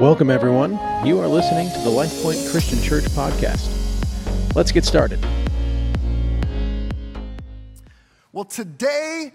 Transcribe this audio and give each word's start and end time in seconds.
Welcome, 0.00 0.30
everyone. 0.30 0.78
You 1.04 1.18
are 1.18 1.26
listening 1.26 1.72
to 1.72 1.78
the 1.80 1.90
LifePoint 1.90 2.52
Christian 2.52 2.80
Church 2.80 3.02
podcast. 3.06 3.66
Let's 4.54 4.70
get 4.70 4.84
started. 4.84 5.18
Well, 8.30 8.44
today 8.44 9.32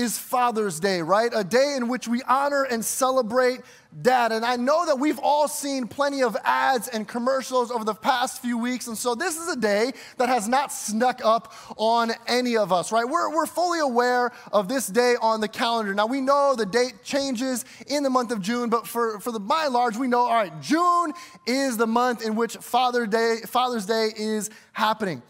is 0.00 0.18
Father's 0.18 0.80
Day, 0.80 1.02
right? 1.02 1.30
A 1.34 1.44
day 1.44 1.74
in 1.76 1.86
which 1.86 2.08
we 2.08 2.22
honor 2.22 2.62
and 2.62 2.82
celebrate 2.82 3.60
dad. 4.02 4.32
And 4.32 4.44
I 4.46 4.56
know 4.56 4.86
that 4.86 4.98
we've 4.98 5.18
all 5.18 5.46
seen 5.46 5.86
plenty 5.86 6.22
of 6.22 6.36
ads 6.42 6.88
and 6.88 7.06
commercials 7.06 7.70
over 7.70 7.84
the 7.84 7.94
past 7.94 8.40
few 8.40 8.56
weeks. 8.56 8.86
And 8.86 8.96
so 8.96 9.14
this 9.14 9.36
is 9.36 9.48
a 9.48 9.56
day 9.56 9.92
that 10.16 10.30
has 10.30 10.48
not 10.48 10.72
snuck 10.72 11.20
up 11.22 11.52
on 11.76 12.12
any 12.26 12.56
of 12.56 12.72
us, 12.72 12.92
right? 12.92 13.04
We're, 13.04 13.34
we're 13.34 13.46
fully 13.46 13.80
aware 13.80 14.32
of 14.52 14.68
this 14.68 14.86
day 14.86 15.16
on 15.20 15.40
the 15.40 15.48
calendar. 15.48 15.92
Now, 15.92 16.06
we 16.06 16.22
know 16.22 16.54
the 16.56 16.66
date 16.66 17.04
changes 17.04 17.66
in 17.86 18.02
the 18.02 18.10
month 18.10 18.30
of 18.30 18.40
June, 18.40 18.70
but 18.70 18.86
for, 18.86 19.20
for 19.20 19.32
the 19.32 19.40
by 19.40 19.66
and 19.66 19.74
large, 19.74 19.98
we 19.98 20.08
know, 20.08 20.20
all 20.20 20.34
right, 20.34 20.62
June 20.62 21.12
is 21.46 21.76
the 21.76 21.86
month 21.86 22.24
in 22.24 22.36
which 22.36 22.56
Father 22.56 23.06
Day, 23.06 23.40
Father's 23.46 23.84
Day 23.84 24.10
is 24.16 24.48
happening. 24.72 25.22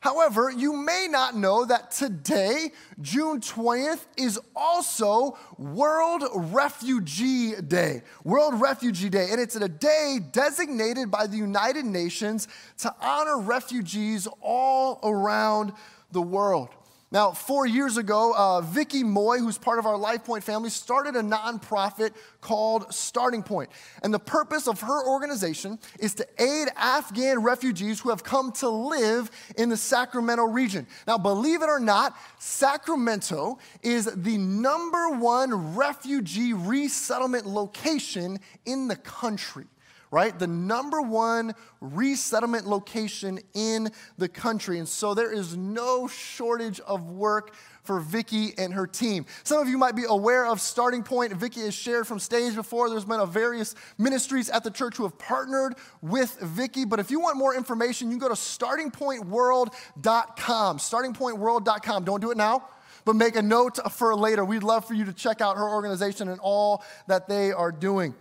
However, 0.00 0.50
you 0.50 0.72
may 0.72 1.08
not 1.10 1.36
know 1.36 1.66
that 1.66 1.90
today, 1.90 2.72
June 3.02 3.40
20th, 3.40 4.06
is 4.16 4.40
also 4.56 5.38
World 5.58 6.24
Refugee 6.34 7.54
Day. 7.60 8.02
World 8.24 8.58
Refugee 8.58 9.10
Day. 9.10 9.28
And 9.30 9.38
it's 9.38 9.56
a 9.56 9.68
day 9.68 10.18
designated 10.32 11.10
by 11.10 11.26
the 11.26 11.36
United 11.36 11.84
Nations 11.84 12.48
to 12.78 12.94
honor 13.02 13.38
refugees 13.38 14.26
all 14.40 15.00
around 15.02 15.74
the 16.12 16.22
world. 16.22 16.70
Now, 17.12 17.32
four 17.32 17.66
years 17.66 17.96
ago, 17.96 18.32
uh, 18.36 18.60
Vicky 18.60 19.02
Moy, 19.02 19.38
who's 19.38 19.58
part 19.58 19.80
of 19.80 19.86
our 19.86 19.96
LifePoint 19.96 20.44
family, 20.44 20.70
started 20.70 21.16
a 21.16 21.22
nonprofit 21.22 22.12
called 22.40 22.94
Starting 22.94 23.42
Point. 23.42 23.68
And 24.04 24.14
the 24.14 24.20
purpose 24.20 24.68
of 24.68 24.80
her 24.82 25.08
organization 25.08 25.80
is 25.98 26.14
to 26.14 26.26
aid 26.38 26.68
Afghan 26.76 27.42
refugees 27.42 27.98
who 27.98 28.10
have 28.10 28.22
come 28.22 28.52
to 28.52 28.68
live 28.68 29.28
in 29.58 29.70
the 29.70 29.76
Sacramento 29.76 30.44
region. 30.44 30.86
Now, 31.08 31.18
believe 31.18 31.62
it 31.62 31.68
or 31.68 31.80
not, 31.80 32.16
Sacramento 32.38 33.58
is 33.82 34.04
the 34.04 34.38
number 34.38 35.08
one 35.08 35.74
refugee 35.74 36.52
resettlement 36.52 37.44
location 37.44 38.38
in 38.66 38.86
the 38.86 38.96
country 38.96 39.66
right? 40.10 40.38
The 40.38 40.46
number 40.46 41.00
one 41.00 41.54
resettlement 41.80 42.66
location 42.66 43.40
in 43.54 43.90
the 44.18 44.28
country. 44.28 44.78
And 44.78 44.88
so 44.88 45.14
there 45.14 45.32
is 45.32 45.56
no 45.56 46.06
shortage 46.08 46.80
of 46.80 47.10
work 47.10 47.54
for 47.84 48.00
Vicky 48.00 48.52
and 48.58 48.74
her 48.74 48.86
team. 48.86 49.24
Some 49.44 49.58
of 49.58 49.68
you 49.68 49.78
might 49.78 49.96
be 49.96 50.04
aware 50.08 50.46
of 50.46 50.60
Starting 50.60 51.02
Point. 51.02 51.32
Vicky 51.32 51.62
has 51.62 51.74
shared 51.74 52.06
from 52.06 52.18
stage 52.18 52.54
before. 52.54 52.90
There's 52.90 53.04
been 53.04 53.20
a 53.20 53.26
various 53.26 53.74
ministries 53.98 54.50
at 54.50 54.64
the 54.64 54.70
church 54.70 54.96
who 54.96 55.04
have 55.04 55.18
partnered 55.18 55.76
with 56.02 56.38
Vicky. 56.40 56.84
But 56.84 57.00
if 57.00 57.10
you 57.10 57.20
want 57.20 57.36
more 57.36 57.54
information, 57.54 58.10
you 58.10 58.18
can 58.18 58.28
go 58.28 58.30
to 58.34 58.40
startingpointworld.com. 58.40 60.78
Startingpointworld.com. 60.78 62.04
Don't 62.04 62.20
do 62.20 62.30
it 62.30 62.36
now 62.36 62.64
but 63.06 63.16
make 63.16 63.34
a 63.34 63.40
note 63.40 63.78
for 63.92 64.14
later. 64.14 64.44
We'd 64.44 64.62
love 64.62 64.84
for 64.84 64.92
you 64.92 65.06
to 65.06 65.12
check 65.14 65.40
out 65.40 65.56
her 65.56 65.66
organization 65.66 66.28
and 66.28 66.38
all 66.38 66.84
that 67.06 67.28
they 67.28 67.50
are 67.50 67.72
doing. 67.72 68.14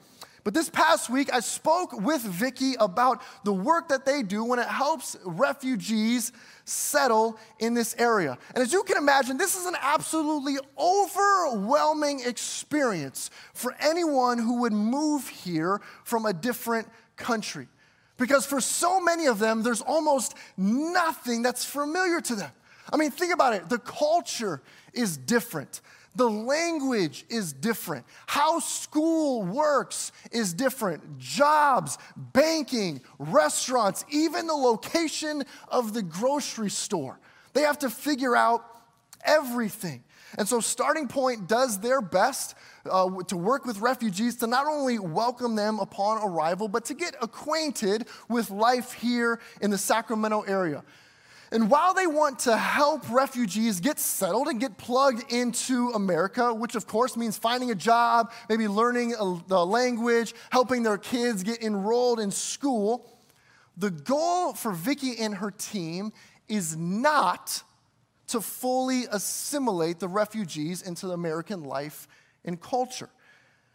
But 0.43 0.53
this 0.53 0.69
past 0.69 1.09
week, 1.09 1.31
I 1.33 1.41
spoke 1.41 1.93
with 1.93 2.21
Vicky 2.21 2.75
about 2.79 3.21
the 3.43 3.53
work 3.53 3.89
that 3.89 4.05
they 4.05 4.23
do 4.23 4.43
when 4.43 4.59
it 4.59 4.67
helps 4.67 5.17
refugees 5.25 6.31
settle 6.65 7.37
in 7.59 7.73
this 7.73 7.95
area. 7.97 8.37
And 8.53 8.61
as 8.63 8.71
you 8.71 8.83
can 8.83 8.97
imagine, 8.97 9.37
this 9.37 9.55
is 9.55 9.65
an 9.65 9.75
absolutely 9.81 10.57
overwhelming 10.77 12.21
experience 12.25 13.29
for 13.53 13.75
anyone 13.79 14.37
who 14.37 14.61
would 14.61 14.73
move 14.73 15.27
here 15.27 15.81
from 16.03 16.25
a 16.25 16.33
different 16.33 16.87
country. 17.15 17.67
Because 18.17 18.45
for 18.45 18.61
so 18.61 18.99
many 18.99 19.27
of 19.27 19.39
them, 19.39 19.63
there's 19.63 19.81
almost 19.81 20.35
nothing 20.57 21.41
that's 21.41 21.65
familiar 21.65 22.21
to 22.21 22.35
them. 22.35 22.51
I 22.91 22.97
mean, 22.97 23.11
think 23.11 23.33
about 23.33 23.53
it 23.53 23.69
the 23.69 23.79
culture 23.79 24.61
is 24.93 25.17
different. 25.17 25.81
The 26.19 26.29
language 26.29 27.23
is 27.29 27.53
different. 27.53 28.05
How 28.27 28.59
school 28.59 29.41
works 29.41 30.11
is 30.33 30.53
different. 30.53 31.17
Jobs, 31.17 31.97
banking, 32.17 32.99
restaurants, 33.19 34.03
even 34.09 34.45
the 34.45 34.53
location 34.53 35.45
of 35.69 35.93
the 35.93 36.01
grocery 36.01 36.71
store. 36.71 37.21
They 37.53 37.61
have 37.61 37.79
to 37.79 37.89
figure 37.89 38.35
out 38.35 38.65
everything. 39.23 40.03
And 40.37 40.45
so, 40.45 40.59
Starting 40.59 41.07
Point 41.07 41.47
does 41.47 41.79
their 41.79 42.01
best 42.01 42.53
uh, 42.85 43.23
to 43.23 43.37
work 43.37 43.65
with 43.65 43.79
refugees 43.79 44.35
to 44.37 44.47
not 44.47 44.67
only 44.67 44.99
welcome 44.99 45.55
them 45.55 45.79
upon 45.79 46.21
arrival, 46.21 46.67
but 46.67 46.83
to 46.85 46.95
get 46.95 47.15
acquainted 47.21 48.09
with 48.27 48.49
life 48.49 48.91
here 48.91 49.39
in 49.61 49.71
the 49.71 49.77
Sacramento 49.77 50.41
area. 50.41 50.83
And 51.51 51.69
while 51.69 51.95
they 51.95 52.05
want 52.05 52.39
to 52.39 52.55
help 52.55 53.09
refugees 53.09 53.79
get 53.79 53.99
settled 53.99 54.47
and 54.47 54.59
get 54.59 54.77
plugged 54.77 55.31
into 55.31 55.89
America, 55.89 56.53
which 56.53 56.75
of 56.75 56.85
course 56.85 57.17
means 57.17 57.37
finding 57.37 57.71
a 57.71 57.75
job, 57.75 58.31
maybe 58.49 58.67
learning 58.67 59.15
the 59.47 59.65
language, 59.65 60.35
helping 60.51 60.83
their 60.83 60.99
kids 60.99 61.41
get 61.41 61.63
enrolled 61.63 62.19
in 62.19 62.29
school, 62.29 63.09
the 63.77 63.89
goal 63.89 64.53
for 64.53 64.71
Vicky 64.71 65.17
and 65.19 65.35
her 65.35 65.49
team 65.49 66.13
is 66.47 66.75
not 66.75 67.63
to 68.27 68.41
fully 68.41 69.05
assimilate 69.11 69.99
the 69.99 70.07
refugees 70.07 70.83
into 70.83 71.09
American 71.09 71.63
life 71.63 72.07
and 72.45 72.61
culture. 72.61 73.09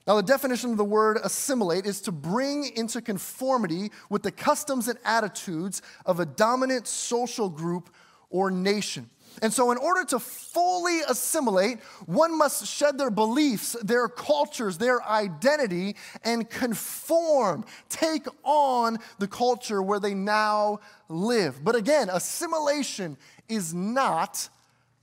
Now, 0.07 0.17
the 0.17 0.23
definition 0.23 0.71
of 0.71 0.77
the 0.77 0.85
word 0.85 1.19
assimilate 1.23 1.87
is 1.87 2.03
to 2.03 2.13
bring 2.13 2.77
into 2.77 3.01
conformity 3.01 3.91
with 4.11 4.23
the 4.23 4.31
customs 4.31 4.89
and 4.89 4.99
attitudes 5.05 5.81
of 6.05 6.21
a 6.21 6.27
dominant 6.27 6.87
social 6.87 7.49
group 7.49 7.89
or 8.29 8.51
nation. 8.51 9.09
And 9.43 9.53
so, 9.53 9.73
in 9.73 9.79
order 9.79 10.05
to 10.05 10.19
fully 10.19 11.01
assimilate, 11.09 11.81
one 12.07 12.37
must 12.37 12.67
shed 12.67 12.99
their 12.99 13.11
beliefs, 13.11 13.77
their 13.83 14.07
cultures, 14.09 14.79
their 14.79 15.03
identity, 15.05 15.97
and 16.23 16.49
conform, 16.49 17.65
take 17.89 18.27
on 18.45 18.99
the 19.19 19.27
culture 19.27 19.83
where 19.83 19.99
they 19.99 20.15
now 20.15 20.81
live. 21.09 21.65
But 21.65 21.75
again, 21.75 22.11
assimilation 22.11 23.17
is 23.49 23.75
not 23.75 24.49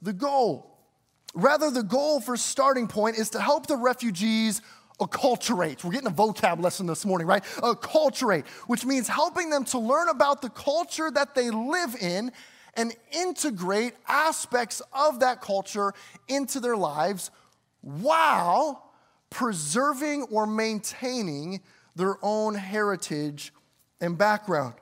the 0.02 0.14
goal. 0.14 0.68
Rather, 1.34 1.72
the 1.72 1.84
goal 1.84 2.20
for 2.20 2.38
starting 2.38 2.88
point 2.88 3.18
is 3.18 3.30
to 3.32 3.42
help 3.42 3.68
the 3.68 3.78
refugees 3.78 4.62
acculturate. 5.02 5.84
We're 5.84 5.92
getting 5.92 6.08
a 6.08 6.12
vocab 6.12 6.62
lesson 6.62 6.86
this 6.86 7.06
morning, 7.06 7.28
right? 7.28 7.44
Acculturate, 7.58 8.48
which 8.68 8.86
means 8.86 9.08
helping 9.08 9.50
them 9.50 9.66
to 9.66 9.80
learn 9.80 10.10
about 10.10 10.42
the 10.42 10.50
culture 10.50 11.12
that 11.12 11.36
they 11.36 11.50
live 11.50 11.96
in 12.00 12.32
and 12.76 12.96
integrate 13.12 13.94
aspects 14.08 14.82
of 14.94 15.20
that 15.20 15.42
culture 15.42 15.94
into 16.28 16.60
their 16.60 16.78
lives 16.78 17.32
while 17.82 18.92
preserving 19.30 20.24
or 20.24 20.46
maintaining 20.46 21.62
their 21.96 22.18
own 22.22 22.56
heritage 22.56 23.54
and 24.00 24.18
background. 24.18 24.76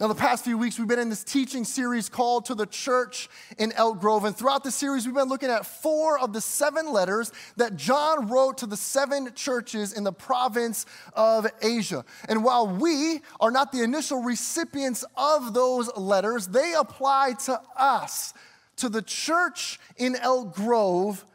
Now, 0.00 0.06
the 0.06 0.14
past 0.14 0.44
few 0.44 0.56
weeks, 0.56 0.78
we've 0.78 0.88
been 0.88 0.98
in 0.98 1.10
this 1.10 1.22
teaching 1.22 1.62
series 1.62 2.08
called 2.08 2.46
To 2.46 2.54
the 2.54 2.64
Church 2.64 3.28
in 3.58 3.70
Elk 3.72 4.00
Grove. 4.00 4.24
And 4.24 4.34
throughout 4.34 4.64
the 4.64 4.70
series, 4.70 5.04
we've 5.04 5.14
been 5.14 5.28
looking 5.28 5.50
at 5.50 5.66
four 5.66 6.18
of 6.18 6.32
the 6.32 6.40
seven 6.40 6.90
letters 6.90 7.30
that 7.58 7.76
John 7.76 8.26
wrote 8.26 8.56
to 8.58 8.66
the 8.66 8.78
seven 8.78 9.34
churches 9.34 9.92
in 9.92 10.02
the 10.02 10.12
province 10.12 10.86
of 11.12 11.46
Asia. 11.60 12.02
And 12.30 12.42
while 12.42 12.66
we 12.66 13.20
are 13.40 13.50
not 13.50 13.72
the 13.72 13.82
initial 13.82 14.22
recipients 14.22 15.04
of 15.18 15.52
those 15.52 15.94
letters, 15.94 16.46
they 16.46 16.72
apply 16.72 17.34
to 17.44 17.60
us, 17.76 18.32
to 18.76 18.88
the 18.88 19.02
church 19.02 19.78
in 19.98 20.16
Elk 20.16 20.54
Grove 20.54 21.26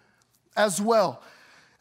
as 0.57 0.81
well. 0.81 1.21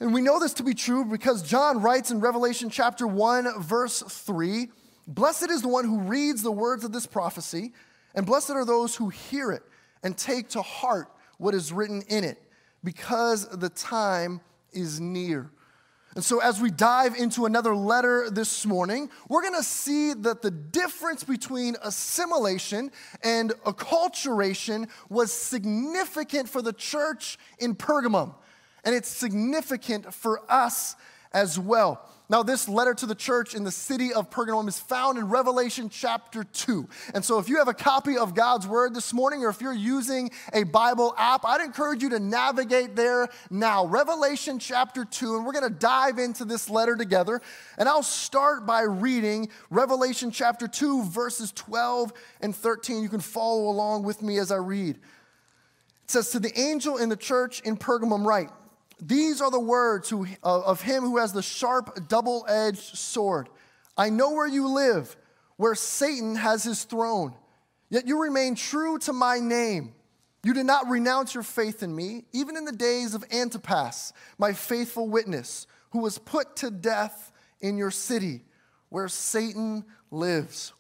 And 0.01 0.13
we 0.13 0.21
know 0.21 0.39
this 0.39 0.53
to 0.53 0.63
be 0.63 0.75
true 0.75 1.07
because 1.07 1.43
John 1.43 1.81
writes 1.81 2.11
in 2.11 2.21
Revelation 2.21 2.69
chapter 2.69 3.07
1, 3.07 3.63
verse 3.63 4.03
3 4.03 4.69
Blessed 5.07 5.51
is 5.51 5.63
the 5.63 5.69
one 5.69 5.85
who 5.85 6.01
reads 6.01 6.43
the 6.43 6.53
words 6.53 6.85
of 6.85 6.93
this 6.93 7.07
prophecy, 7.07 7.73
and 8.15 8.25
blessed 8.25 8.51
are 8.51 8.65
those 8.65 8.97
who 8.97 9.09
hear 9.09 9.53
it 9.53 9.63
and 10.03 10.17
take 10.17 10.49
to 10.51 10.63
heart 10.63 11.09
what 11.39 11.55
is 11.55 11.73
written 11.73 12.03
in 12.09 12.25
it, 12.25 12.41
because 12.83 13.49
the 13.49 13.69
time 13.69 14.41
is 14.73 15.01
near. 15.01 15.51
And 16.15 16.23
so, 16.23 16.39
as 16.39 16.61
we 16.61 16.71
dive 16.71 17.17
into 17.17 17.45
another 17.45 17.75
letter 17.75 18.31
this 18.31 18.65
morning, 18.65 19.11
we're 19.29 19.43
going 19.43 19.57
to 19.57 19.65
see 19.65 20.15
that 20.15 20.43
the 20.43 20.51
difference 20.51 21.25
between 21.25 21.75
assimilation 21.83 22.93
and 23.25 23.51
acculturation 23.65 24.89
was 25.09 25.33
significant 25.33 26.49
for 26.49 26.63
the 26.63 26.73
church 26.73 27.37
in 27.59 27.75
Pergamum. 27.75 28.33
And 28.85 28.95
it's 28.95 29.09
significant 29.09 30.15
for 30.15 30.41
us 30.49 30.95
as 31.33 31.59
well. 31.59 32.09
Now, 32.31 32.43
this 32.43 32.71
letter 32.71 32.95
to 32.95 33.05
the 33.05 33.15
church 33.15 33.55
in 33.55 33.65
the 33.65 33.71
city 33.71 34.11
of 34.15 34.31
Pergamum 34.31 34.67
is 34.67 34.79
found 34.79 35.19
in 35.19 35.29
Revelation 35.29 35.91
chapter 35.91 36.43
2. 36.43 36.89
And 37.13 37.23
so, 37.23 37.39
if 37.39 37.51
you 37.51 37.59
have 37.59 37.69
a 37.69 37.75
copy 37.75 38.17
of 38.17 38.35
God's 38.35 38.67
word 38.67 38.95
this 38.95 39.13
morning, 39.13 39.45
or 39.45 39.51
if 39.51 39.61
you're 39.61 39.75
using 39.75 40.31
a 40.55 40.63
Bible 40.63 41.15
app, 41.19 41.45
I'd 41.45 41.61
encourage 41.61 42.03
you 42.03 42.09
to 42.11 42.19
navigate 42.19 42.97
there 42.97 43.29
now. 43.51 43.85
Revelation 43.85 44.59
chapter 44.59 45.05
2, 45.05 45.37
and 45.37 45.45
we're 45.45 45.53
going 45.53 45.71
to 45.71 45.79
dive 45.79 46.19
into 46.19 46.47
this 46.47 46.71
letter 46.71 46.97
together. 46.97 47.43
And 47.77 47.91
I'll 47.91 48.03
start 48.03 48.65
by 48.65 48.83
reading 48.83 49.51
Revelation 49.69 50.31
chapter 50.31 50.67
2, 50.67 51.05
verses 51.05 51.53
12 51.53 52.11
and 52.41 52.57
13. 52.57 53.03
You 53.03 53.11
can 53.11 53.21
follow 53.21 53.69
along 53.69 54.05
with 54.05 54.23
me 54.23 54.39
as 54.39 54.51
I 54.51 54.57
read. 54.57 54.97
It 54.97 56.11
says, 56.11 56.31
To 56.31 56.41
the 56.41 56.59
angel 56.59 56.97
in 56.97 57.11
the 57.11 57.17
church 57.17 57.61
in 57.61 57.77
Pergamum, 57.77 58.25
write, 58.25 58.49
these 59.01 59.41
are 59.41 59.51
the 59.51 59.61
words 59.61 60.09
who, 60.09 60.27
of 60.43 60.83
him 60.83 61.03
who 61.03 61.19
has 61.19 61.33
the 61.33 61.43
sharp, 61.43 62.09
double 62.09 62.45
edged 62.49 62.97
sword. 62.97 63.49
I 63.97 64.11
know 64.11 64.33
where 64.33 64.47
you 64.47 64.69
live, 64.69 65.17
where 65.57 65.75
Satan 65.75 66.37
has 66.37 66.65
his 66.65 66.85
throne. 66.85 67.35
Yet 67.91 68.07
you 68.07 68.21
remain 68.21 68.55
true 68.55 68.99
to 69.01 69.13
my 69.13 69.39
name. 69.39 69.95
You 70.43 70.53
did 70.53 70.67
not 70.67 70.89
renounce 70.89 71.35
your 71.35 71.43
faith 71.43 71.83
in 71.83 71.95
me, 71.95 72.25
even 72.33 72.57
in 72.57 72.65
the 72.65 72.73
days 72.73 73.15
of 73.15 73.25
Antipas, 73.33 74.13
my 74.37 74.53
faithful 74.53 75.09
witness, 75.09 75.67
who 75.91 76.01
was 76.01 76.19
put 76.19 76.57
to 76.57 76.71
death 76.71 77.33
in 77.61 77.79
your 77.79 77.91
city, 77.91 78.43
where 78.91 79.09
Satan 79.09 79.85
lives. 80.11 80.73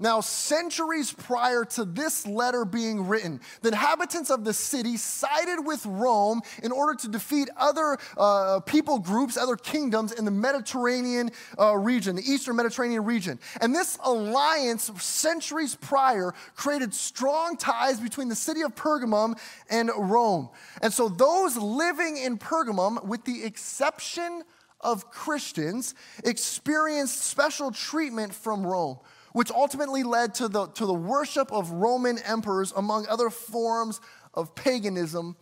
Now, 0.00 0.20
centuries 0.20 1.12
prior 1.12 1.64
to 1.64 1.84
this 1.84 2.24
letter 2.24 2.64
being 2.64 3.08
written, 3.08 3.40
the 3.62 3.68
inhabitants 3.68 4.30
of 4.30 4.44
the 4.44 4.52
city 4.52 4.96
sided 4.96 5.60
with 5.64 5.84
Rome 5.86 6.40
in 6.62 6.70
order 6.70 6.94
to 7.00 7.08
defeat 7.08 7.48
other 7.56 7.98
uh, 8.16 8.60
people 8.60 9.00
groups, 9.00 9.36
other 9.36 9.56
kingdoms 9.56 10.12
in 10.12 10.24
the 10.24 10.30
Mediterranean 10.30 11.30
uh, 11.58 11.76
region, 11.76 12.14
the 12.14 12.22
Eastern 12.22 12.54
Mediterranean 12.54 13.04
region. 13.04 13.40
And 13.60 13.74
this 13.74 13.98
alliance, 14.04 14.88
centuries 15.02 15.74
prior, 15.74 16.32
created 16.54 16.94
strong 16.94 17.56
ties 17.56 17.98
between 17.98 18.28
the 18.28 18.36
city 18.36 18.62
of 18.62 18.76
Pergamum 18.76 19.36
and 19.68 19.90
Rome. 19.96 20.48
And 20.80 20.92
so, 20.92 21.08
those 21.08 21.56
living 21.56 22.18
in 22.18 22.38
Pergamum, 22.38 23.04
with 23.04 23.24
the 23.24 23.42
exception 23.42 24.44
of 24.80 25.10
Christians, 25.10 25.96
experienced 26.22 27.20
special 27.22 27.72
treatment 27.72 28.32
from 28.32 28.64
Rome 28.64 28.98
which 29.38 29.52
ultimately 29.52 30.02
led 30.02 30.34
to 30.34 30.48
the, 30.48 30.66
to 30.66 30.84
the 30.84 30.92
worship 30.92 31.52
of 31.52 31.70
Roman 31.70 32.18
emperors, 32.18 32.72
among 32.74 33.06
other 33.06 33.30
forms 33.30 34.00
of 34.34 34.52
paganism 34.56 35.36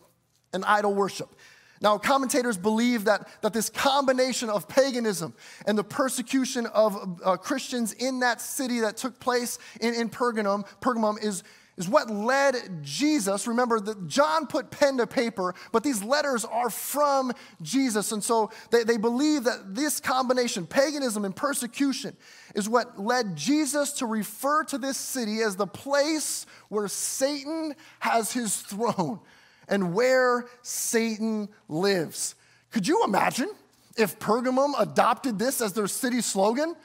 and 0.53 0.63
idol 0.65 0.93
worship. 0.93 1.35
Now, 1.81 1.97
commentators 1.97 2.57
believe 2.57 3.05
that, 3.05 3.27
that 3.41 3.53
this 3.53 3.71
combination 3.71 4.51
of 4.51 4.67
paganism 4.67 5.33
and 5.65 5.75
the 5.75 5.83
persecution 5.83 6.67
of 6.67 7.19
uh, 7.25 7.37
Christians 7.37 7.91
in 7.93 8.19
that 8.19 8.39
city 8.39 8.81
that 8.81 8.97
took 8.97 9.19
place 9.19 9.57
in, 9.81 9.95
in 9.95 10.09
Pergamum, 10.09 10.67
Pergamum 10.79 11.19
is, 11.19 11.41
is 11.77 11.87
what 11.87 12.09
led 12.09 12.55
Jesus. 12.81 13.47
Remember 13.47 13.79
that 13.79 14.07
John 14.07 14.47
put 14.47 14.71
pen 14.71 14.97
to 14.97 15.05
paper, 15.05 15.53
but 15.71 15.83
these 15.83 16.03
letters 16.03 16.43
are 16.43 16.69
from 16.69 17.31
Jesus. 17.61 18.11
And 18.11 18.23
so 18.23 18.49
they, 18.71 18.83
they 18.83 18.97
believe 18.97 19.43
that 19.43 19.75
this 19.75 19.99
combination, 19.99 20.65
paganism 20.65 21.23
and 21.23 21.35
persecution, 21.35 22.17
is 22.55 22.67
what 22.67 22.99
led 22.99 23.35
Jesus 23.35 23.93
to 23.93 24.07
refer 24.07 24.63
to 24.65 24.77
this 24.79 24.97
city 24.97 25.41
as 25.41 25.55
the 25.55 25.67
place 25.67 26.47
where 26.69 26.87
Satan 26.87 27.75
has 27.99 28.33
his 28.33 28.57
throne 28.57 29.19
and 29.69 29.93
where 29.93 30.45
Satan 30.63 31.47
lives. 31.69 32.33
Could 32.71 32.87
you 32.87 33.03
imagine 33.03 33.51
if 33.95 34.17
Pergamum 34.17 34.73
adopted 34.79 35.37
this 35.37 35.61
as 35.61 35.73
their 35.73 35.87
city 35.87 36.21
slogan? 36.21 36.75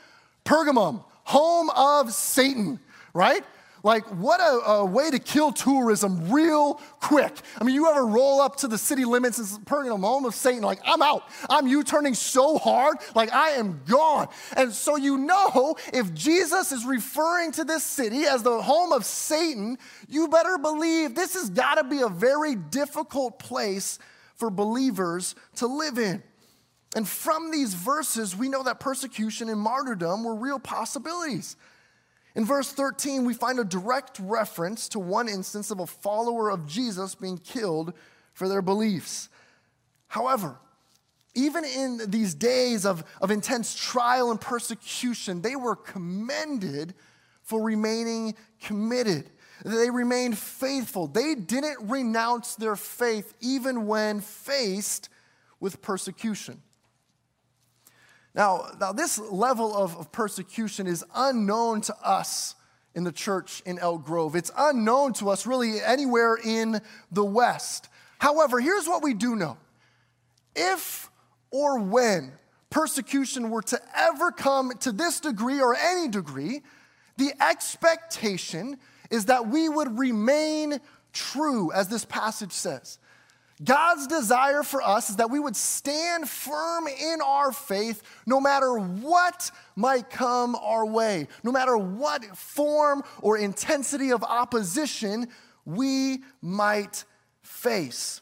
Pergamum, 0.45 1.05
home 1.25 1.71
of 1.71 2.13
Satan, 2.13 2.79
right? 3.15 3.45
Like, 3.85 4.07
what 4.15 4.41
a, 4.41 4.71
a, 4.71 4.85
way 4.85 5.11
to 5.11 5.19
kill 5.19 5.51
tourism 5.51 6.31
real 6.31 6.75
quick. 7.01 7.35
I 7.61 7.65
mean, 7.65 7.75
you 7.75 7.91
ever 7.91 8.07
roll 8.07 8.41
up 8.41 8.57
to 8.57 8.69
the 8.69 8.79
city 8.79 9.05
limits 9.05 9.39
and 9.39 9.67
Pergamum, 9.67 10.01
home 10.01 10.25
of 10.25 10.37
Satan, 10.37 10.63
like, 10.63 10.79
I'm 10.85 11.03
out. 11.03 11.25
I'm 11.51 11.67
U 11.67 11.83
turning 11.83 12.15
so 12.15 12.59
hard, 12.59 12.99
like, 13.17 13.33
I 13.33 13.51
am 13.51 13.81
gone. 13.87 14.29
And 14.57 14.73
so, 14.73 14.97
you 14.97 15.19
know, 15.19 15.75
if 15.93 16.15
Jesus 16.15 16.71
is 16.71 16.85
referring 16.85 17.51
to 17.53 17.65
this 17.65 17.83
city 17.83 18.25
as 18.25 18.45
the 18.45 18.63
home 18.63 18.93
of 18.93 19.05
Satan, 19.05 19.79
you 20.09 20.29
better 20.29 20.59
believe 20.59 21.17
this 21.17 21.35
has 21.35 21.51
got 21.51 21.75
to 21.75 21.85
be 21.85 22.03
a 22.03 22.09
very 22.09 22.55
difficult 22.55 23.41
place 23.41 23.99
for 24.37 24.49
believers 24.49 25.35
to 25.57 25.67
live 25.67 25.99
in. 25.99 26.23
And 26.95 27.09
from 27.09 27.51
these 27.51 27.75
verses, 27.75 28.37
we 28.37 28.49
know 28.49 28.63
that 28.63 28.79
persecution 28.79 29.49
and 29.49 29.61
martyrdom 29.61 30.23
were 30.23 30.35
real 30.35 30.59
possibilities. 30.59 31.57
In 32.35 32.45
verse 32.45 32.73
13, 32.73 33.25
we 33.25 33.35
find 33.35 33.59
a 33.59 33.65
direct 33.65 34.19
reference 34.19 34.89
to 34.91 34.99
one 34.99 35.29
instance 35.29 35.71
of 35.71 35.81
a 35.81 35.87
follower 35.87 36.51
of 36.51 36.67
Jesus 36.67 37.15
being 37.15 37.39
killed 37.39 37.93
for 38.33 38.49
their 38.49 38.63
beliefs. 38.63 39.29
However, 40.09 40.59
even 41.35 41.65
in 41.65 42.01
these 42.09 42.35
days 42.35 42.85
of, 42.85 43.05
of 43.21 43.31
intense 43.31 43.75
trial 43.75 44.31
and 44.31 44.41
persecution, 44.41 45.43
they 45.43 45.57
were 45.57 45.77
commended 45.77 46.95
for 47.43 47.63
remaining 47.63 48.35
committed. 48.63 49.31
They 49.65 49.91
remained 49.91 50.39
faithful. 50.39 51.07
They 51.07 51.35
didn't 51.35 51.79
renounce 51.89 52.57
their 52.57 52.77
faith 52.77 53.35
even 53.41 53.87
when 53.87 54.21
faced 54.21 55.09
with 55.61 55.81
persecution. 55.83 56.63
Now, 58.35 58.67
now 58.81 58.93
this 58.93 59.19
level 59.19 59.77
of, 59.77 59.97
of 59.97 60.13
persecution 60.13 60.87
is 60.87 61.05
unknown 61.15 61.83
to 61.83 61.97
us 62.03 62.55
in 62.95 63.05
the 63.05 63.13
church 63.13 63.63
in 63.65 63.79
Elk 63.79 64.05
Grove. 64.05 64.37
It's 64.37 64.51
unknown 64.57 65.13
to 65.15 65.31
us 65.31 65.47
really 65.47 65.81
anywhere 65.81 66.37
in 66.43 66.81
the 67.11 67.25
West. 67.25 67.89
However, 68.19 68.61
here's 68.61 68.87
what 68.87 69.03
we 69.03 69.15
do 69.15 69.37
know 69.37 69.59
if 70.55 71.11
or 71.51 71.79
when 71.79 72.33
persecution 72.71 73.51
were 73.51 73.63
to 73.63 73.81
ever 73.95 74.33
come 74.33 74.73
to 74.81 74.93
this 74.93 75.21
degree 75.21 75.61
or 75.61 75.75
any 75.75 76.09
degree, 76.09 76.63
the 77.19 77.33
expectation 77.41 78.79
is 79.11 79.27
that 79.27 79.47
we 79.47 79.69
would 79.69 79.99
remain 79.99 80.81
true, 81.13 81.71
as 81.73 81.89
this 81.89 82.05
passage 82.07 82.53
says. 82.53 82.99
God's 83.63 84.07
desire 84.07 84.63
for 84.63 84.83
us 84.83 85.11
is 85.11 85.17
that 85.17 85.31
we 85.31 85.39
would 85.39 85.57
stand 85.57 86.29
firm 86.29 86.87
in 86.89 87.21
our 87.21 87.53
faith 87.53 88.03
no 88.27 88.41
matter 88.41 88.79
what 88.79 89.51
might 89.77 90.11
come 90.11 90.57
our 90.57 90.85
way, 90.87 91.29
no 91.45 91.53
matter 91.53 91.77
what 91.77 92.25
form 92.37 93.03
or 93.21 93.39
intensity 93.39 94.11
of 94.11 94.23
opposition 94.25 95.29
we 95.65 96.19
might 96.41 97.05
face. 97.43 98.21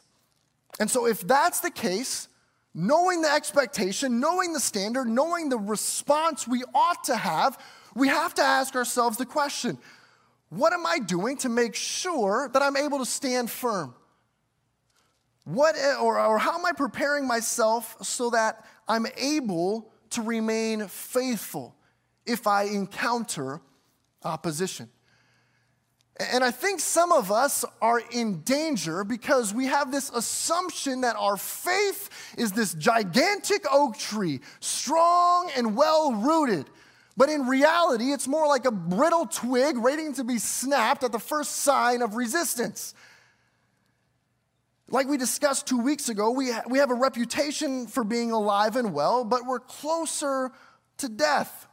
And 0.79 0.89
so, 0.89 1.07
if 1.07 1.21
that's 1.21 1.59
the 1.59 1.71
case, 1.71 2.27
knowing 2.73 3.21
the 3.21 3.31
expectation, 3.31 4.19
knowing 4.19 4.53
the 4.53 4.59
standard, 4.59 5.07
knowing 5.07 5.49
the 5.49 5.57
response 5.57 6.47
we 6.47 6.63
ought 6.73 7.03
to 7.05 7.15
have, 7.15 7.57
we 7.95 8.07
have 8.07 8.33
to 8.35 8.41
ask 8.41 8.75
ourselves 8.75 9.17
the 9.17 9.25
question 9.25 9.77
what 10.49 10.73
am 10.73 10.85
I 10.85 10.99
doing 10.99 11.37
to 11.37 11.49
make 11.49 11.75
sure 11.75 12.49
that 12.51 12.61
I'm 12.61 12.75
able 12.75 12.99
to 12.99 13.05
stand 13.05 13.49
firm? 13.49 13.95
What, 15.45 15.75
eh, 15.75 15.95
or, 15.95 16.19
or 16.19 16.37
how 16.37 16.57
am 16.57 16.65
I 16.65 16.71
preparing 16.71 17.27
myself 17.27 17.97
so 18.01 18.29
that 18.31 18.65
I'm 18.87 19.07
able 19.17 19.91
to 20.11 20.21
remain 20.21 20.87
faithful 20.87 21.75
if 22.25 22.47
I 22.47 22.63
encounter 22.63 23.61
opposition? 24.23 24.89
And 26.19 26.43
I 26.43 26.51
think 26.51 26.79
some 26.79 27.11
of 27.11 27.31
us 27.31 27.65
are 27.81 28.01
in 28.11 28.41
danger 28.41 29.03
because 29.03 29.53
we 29.53 29.65
have 29.65 29.91
this 29.91 30.11
assumption 30.11 31.01
that 31.01 31.15
our 31.15 31.37
faith 31.37 32.35
is 32.37 32.51
this 32.51 32.73
gigantic 32.75 33.65
oak 33.71 33.97
tree, 33.97 34.41
strong 34.59 35.49
and 35.55 35.75
well 35.75 36.13
rooted. 36.13 36.69
But 37.17 37.29
in 37.29 37.47
reality, 37.47 38.11
it's 38.11 38.27
more 38.27 38.47
like 38.47 38.65
a 38.65 38.71
brittle 38.71 39.25
twig 39.25 39.77
waiting 39.77 40.13
to 40.13 40.23
be 40.23 40.37
snapped 40.37 41.03
at 41.03 41.11
the 41.11 41.19
first 41.19 41.57
sign 41.57 42.01
of 42.01 42.15
resistance. 42.15 42.93
Like 44.91 45.07
we 45.07 45.15
discussed 45.15 45.67
two 45.67 45.79
weeks 45.79 46.09
ago, 46.09 46.31
we, 46.31 46.51
ha- 46.51 46.63
we 46.67 46.79
have 46.79 46.91
a 46.91 46.95
reputation 46.95 47.87
for 47.87 48.03
being 48.03 48.31
alive 48.31 48.75
and 48.75 48.93
well, 48.93 49.23
but 49.23 49.45
we're 49.45 49.59
closer 49.59 50.51
to 50.97 51.07
death. 51.09 51.65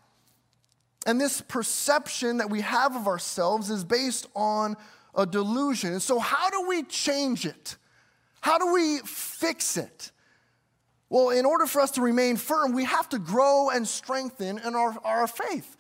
And 1.05 1.21
this 1.21 1.41
perception 1.41 2.37
that 2.37 2.49
we 2.49 2.61
have 2.61 2.95
of 2.95 3.09
ourselves 3.09 3.71
is 3.71 3.85
based 3.85 4.29
on 4.37 4.77
a 5.17 5.27
delusion. 5.27 5.99
So, 5.99 6.21
how 6.21 6.49
do 6.51 6.69
we 6.69 6.85
change 6.85 7.45
it? 7.45 7.77
How 8.41 8.57
do 8.57 8.73
we 8.73 8.99
fix 8.99 9.77
it? 9.77 10.13
Well, 11.11 11.31
in 11.31 11.45
order 11.45 11.67
for 11.67 11.81
us 11.81 11.93
to 11.93 12.03
remain 12.03 12.37
firm, 12.37 12.73
we 12.73 12.85
have 12.85 13.09
to 13.09 13.19
grow 13.19 13.71
and 13.71 13.89
strengthen 13.89 14.59
in 14.59 14.75
our, 14.77 14.97
our 15.03 15.27
faith. 15.27 15.77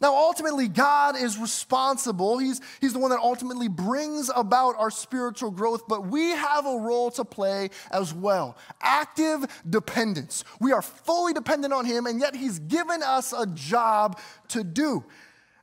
Now, 0.00 0.16
ultimately, 0.16 0.66
God 0.66 1.14
is 1.16 1.36
responsible. 1.36 2.38
He's, 2.38 2.62
he's 2.80 2.94
the 2.94 2.98
one 2.98 3.10
that 3.10 3.20
ultimately 3.20 3.68
brings 3.68 4.30
about 4.34 4.74
our 4.78 4.90
spiritual 4.90 5.50
growth, 5.50 5.86
but 5.86 6.06
we 6.06 6.30
have 6.30 6.64
a 6.64 6.78
role 6.78 7.10
to 7.12 7.24
play 7.24 7.68
as 7.90 8.14
well. 8.14 8.56
Active 8.80 9.44
dependence. 9.68 10.42
We 10.58 10.72
are 10.72 10.80
fully 10.80 11.34
dependent 11.34 11.74
on 11.74 11.84
Him, 11.84 12.06
and 12.06 12.18
yet 12.18 12.34
He's 12.34 12.58
given 12.60 13.02
us 13.02 13.34
a 13.34 13.46
job 13.46 14.18
to 14.48 14.64
do. 14.64 15.04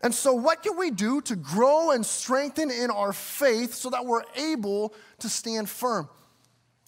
And 0.01 0.13
so, 0.13 0.33
what 0.33 0.61
can 0.61 0.77
we 0.77 0.91
do 0.91 1.19
to 1.21 1.35
grow 1.35 1.89
and 1.89 2.05
strengthen 2.05 2.69
in 2.69 2.91
our 2.91 3.13
faith 3.13 3.73
so 3.73 3.89
that 3.89 4.05
we're 4.05 4.23
able 4.35 4.93
to 5.19 5.29
stand 5.29 5.67
firm? 5.67 6.07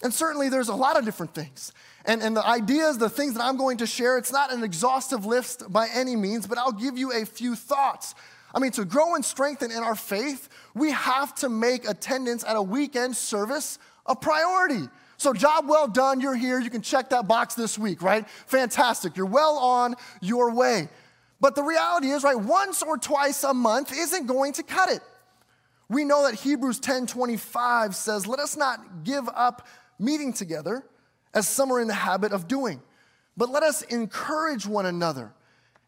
And 0.03 0.13
certainly, 0.13 0.49
there's 0.49 0.69
a 0.69 0.75
lot 0.75 0.97
of 0.97 1.03
different 1.03 1.33
things. 1.33 1.73
And, 2.05 2.21
and 2.21 2.35
the 2.35 2.45
ideas, 2.45 2.97
the 2.97 3.09
things 3.09 3.33
that 3.33 3.43
I'm 3.43 3.57
going 3.57 3.77
to 3.77 3.87
share, 3.87 4.17
it's 4.17 4.31
not 4.31 4.53
an 4.53 4.63
exhaustive 4.63 5.25
list 5.25 5.71
by 5.71 5.87
any 5.93 6.15
means, 6.15 6.47
but 6.47 6.57
I'll 6.57 6.71
give 6.71 6.97
you 6.97 7.11
a 7.11 7.25
few 7.25 7.55
thoughts. 7.55 8.15
I 8.53 8.59
mean, 8.59 8.71
to 8.71 8.85
grow 8.85 9.15
and 9.15 9.23
strengthen 9.23 9.71
in 9.71 9.79
our 9.79 9.95
faith, 9.95 10.49
we 10.73 10.91
have 10.91 11.35
to 11.35 11.49
make 11.49 11.87
attendance 11.87 12.43
at 12.43 12.55
a 12.55 12.61
weekend 12.61 13.15
service 13.15 13.77
a 14.05 14.15
priority. 14.15 14.87
So, 15.17 15.33
job 15.33 15.67
well 15.67 15.87
done, 15.87 16.21
you're 16.21 16.35
here, 16.35 16.59
you 16.59 16.69
can 16.69 16.81
check 16.81 17.09
that 17.09 17.27
box 17.27 17.53
this 17.53 17.77
week, 17.77 18.01
right? 18.01 18.27
Fantastic, 18.47 19.17
you're 19.17 19.25
well 19.25 19.57
on 19.57 19.95
your 20.21 20.53
way. 20.53 20.87
But 21.41 21.55
the 21.55 21.63
reality 21.63 22.07
is, 22.07 22.23
right, 22.23 22.39
once 22.39 22.81
or 22.81 22.97
twice 22.97 23.43
a 23.43 23.53
month 23.53 23.91
isn't 23.93 24.27
going 24.27 24.53
to 24.53 24.63
cut 24.63 24.89
it. 24.89 25.01
We 25.89 26.05
know 26.05 26.23
that 26.23 26.35
Hebrews 26.35 26.79
10 26.79 27.07
25 27.07 27.95
says, 27.95 28.27
Let 28.27 28.39
us 28.39 28.55
not 28.55 29.03
give 29.03 29.27
up 29.33 29.67
meeting 29.99 30.31
together 30.33 30.83
as 31.33 31.47
some 31.47 31.71
are 31.71 31.79
in 31.79 31.87
the 31.87 31.93
habit 31.93 32.31
of 32.31 32.47
doing. 32.47 32.81
But 33.37 33.49
let 33.49 33.63
us 33.63 33.81
encourage 33.83 34.65
one 34.65 34.85
another, 34.85 35.33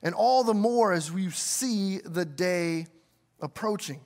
and 0.02 0.16
all 0.16 0.44
the 0.44 0.54
more 0.54 0.94
as 0.94 1.12
we 1.12 1.30
see 1.30 2.00
the 2.00 2.26
day 2.26 2.88
approaching. 3.42 4.00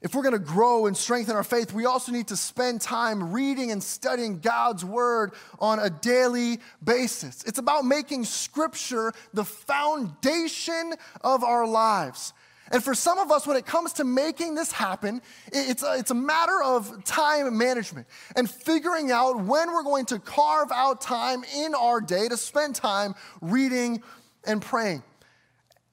If 0.00 0.16
we're 0.16 0.22
going 0.22 0.32
to 0.32 0.40
grow 0.40 0.86
and 0.86 0.96
strengthen 0.96 1.36
our 1.36 1.44
faith, 1.44 1.72
we 1.72 1.84
also 1.86 2.10
need 2.10 2.26
to 2.28 2.36
spend 2.36 2.80
time 2.80 3.32
reading 3.32 3.70
and 3.70 3.80
studying 3.80 4.40
God's 4.40 4.84
word 4.84 5.32
on 5.60 5.78
a 5.78 5.88
daily 5.88 6.58
basis. 6.82 7.44
It's 7.44 7.60
about 7.60 7.84
making 7.84 8.24
scripture 8.24 9.12
the 9.32 9.44
foundation 9.44 10.94
of 11.20 11.44
our 11.44 11.68
lives. 11.68 12.32
And 12.72 12.82
for 12.82 12.94
some 12.94 13.18
of 13.18 13.30
us, 13.30 13.46
when 13.46 13.58
it 13.58 13.66
comes 13.66 13.92
to 13.94 14.04
making 14.04 14.54
this 14.54 14.72
happen, 14.72 15.20
it's 15.52 15.82
a, 15.82 15.98
it's 15.98 16.10
a 16.10 16.14
matter 16.14 16.62
of 16.64 17.04
time 17.04 17.56
management 17.58 18.06
and 18.34 18.50
figuring 18.50 19.12
out 19.12 19.38
when 19.44 19.72
we're 19.72 19.82
going 19.82 20.06
to 20.06 20.18
carve 20.18 20.72
out 20.72 21.02
time 21.02 21.44
in 21.54 21.74
our 21.74 22.00
day 22.00 22.28
to 22.28 22.36
spend 22.36 22.74
time 22.74 23.14
reading 23.42 24.02
and 24.46 24.62
praying. 24.62 25.02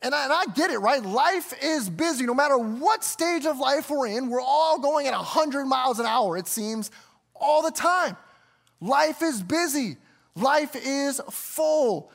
And 0.02 0.16
I, 0.16 0.24
and 0.24 0.32
I, 0.32 0.46
get 0.56 0.72
it, 0.72 0.78
right? 0.78 1.04
Life 1.04 1.54
is 1.62 1.90
busy. 1.90 2.26
No 2.26 2.34
matter 2.34 2.58
what 2.58 3.04
stage 3.04 3.46
of 3.46 3.60
life 3.60 3.90
we're 3.90 4.08
in, 4.08 4.30
we're 4.30 4.40
all 4.40 4.80
going 4.80 5.08
at 5.08 5.14
100 5.14 5.66
miles 5.66 6.00
an 6.00 6.06
hour, 6.06 6.38
it 6.38 6.48
seems, 6.48 6.92
all 7.36 7.62
the 7.62 7.72
time. 7.72 8.16
Life 8.80 9.22
is 9.22 9.44
busy. 9.44 9.98
Life 10.36 10.78
is 10.78 11.20
full. 11.30 12.10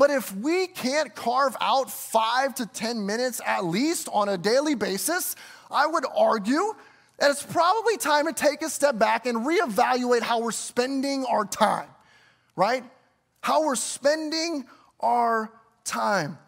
But 0.00 0.08
if 0.08 0.34
we 0.34 0.66
can't 0.66 1.14
carve 1.14 1.54
out 1.60 1.90
five 1.90 2.54
to 2.54 2.64
10 2.64 3.04
minutes 3.04 3.38
at 3.44 3.66
least 3.66 4.08
on 4.14 4.30
a 4.30 4.38
daily 4.38 4.74
basis, 4.74 5.36
I 5.70 5.86
would 5.86 6.06
argue 6.16 6.74
that 7.18 7.30
it's 7.30 7.42
probably 7.42 7.98
time 7.98 8.24
to 8.24 8.32
take 8.32 8.62
a 8.62 8.70
step 8.70 8.98
back 8.98 9.26
and 9.26 9.46
reevaluate 9.46 10.22
how 10.22 10.40
we're 10.40 10.52
spending 10.52 11.26
our 11.26 11.44
time, 11.44 11.86
right? 12.56 12.82
How 13.42 13.66
we're 13.66 13.76
spending 13.76 14.64
our 15.00 15.52
time. 15.84 16.38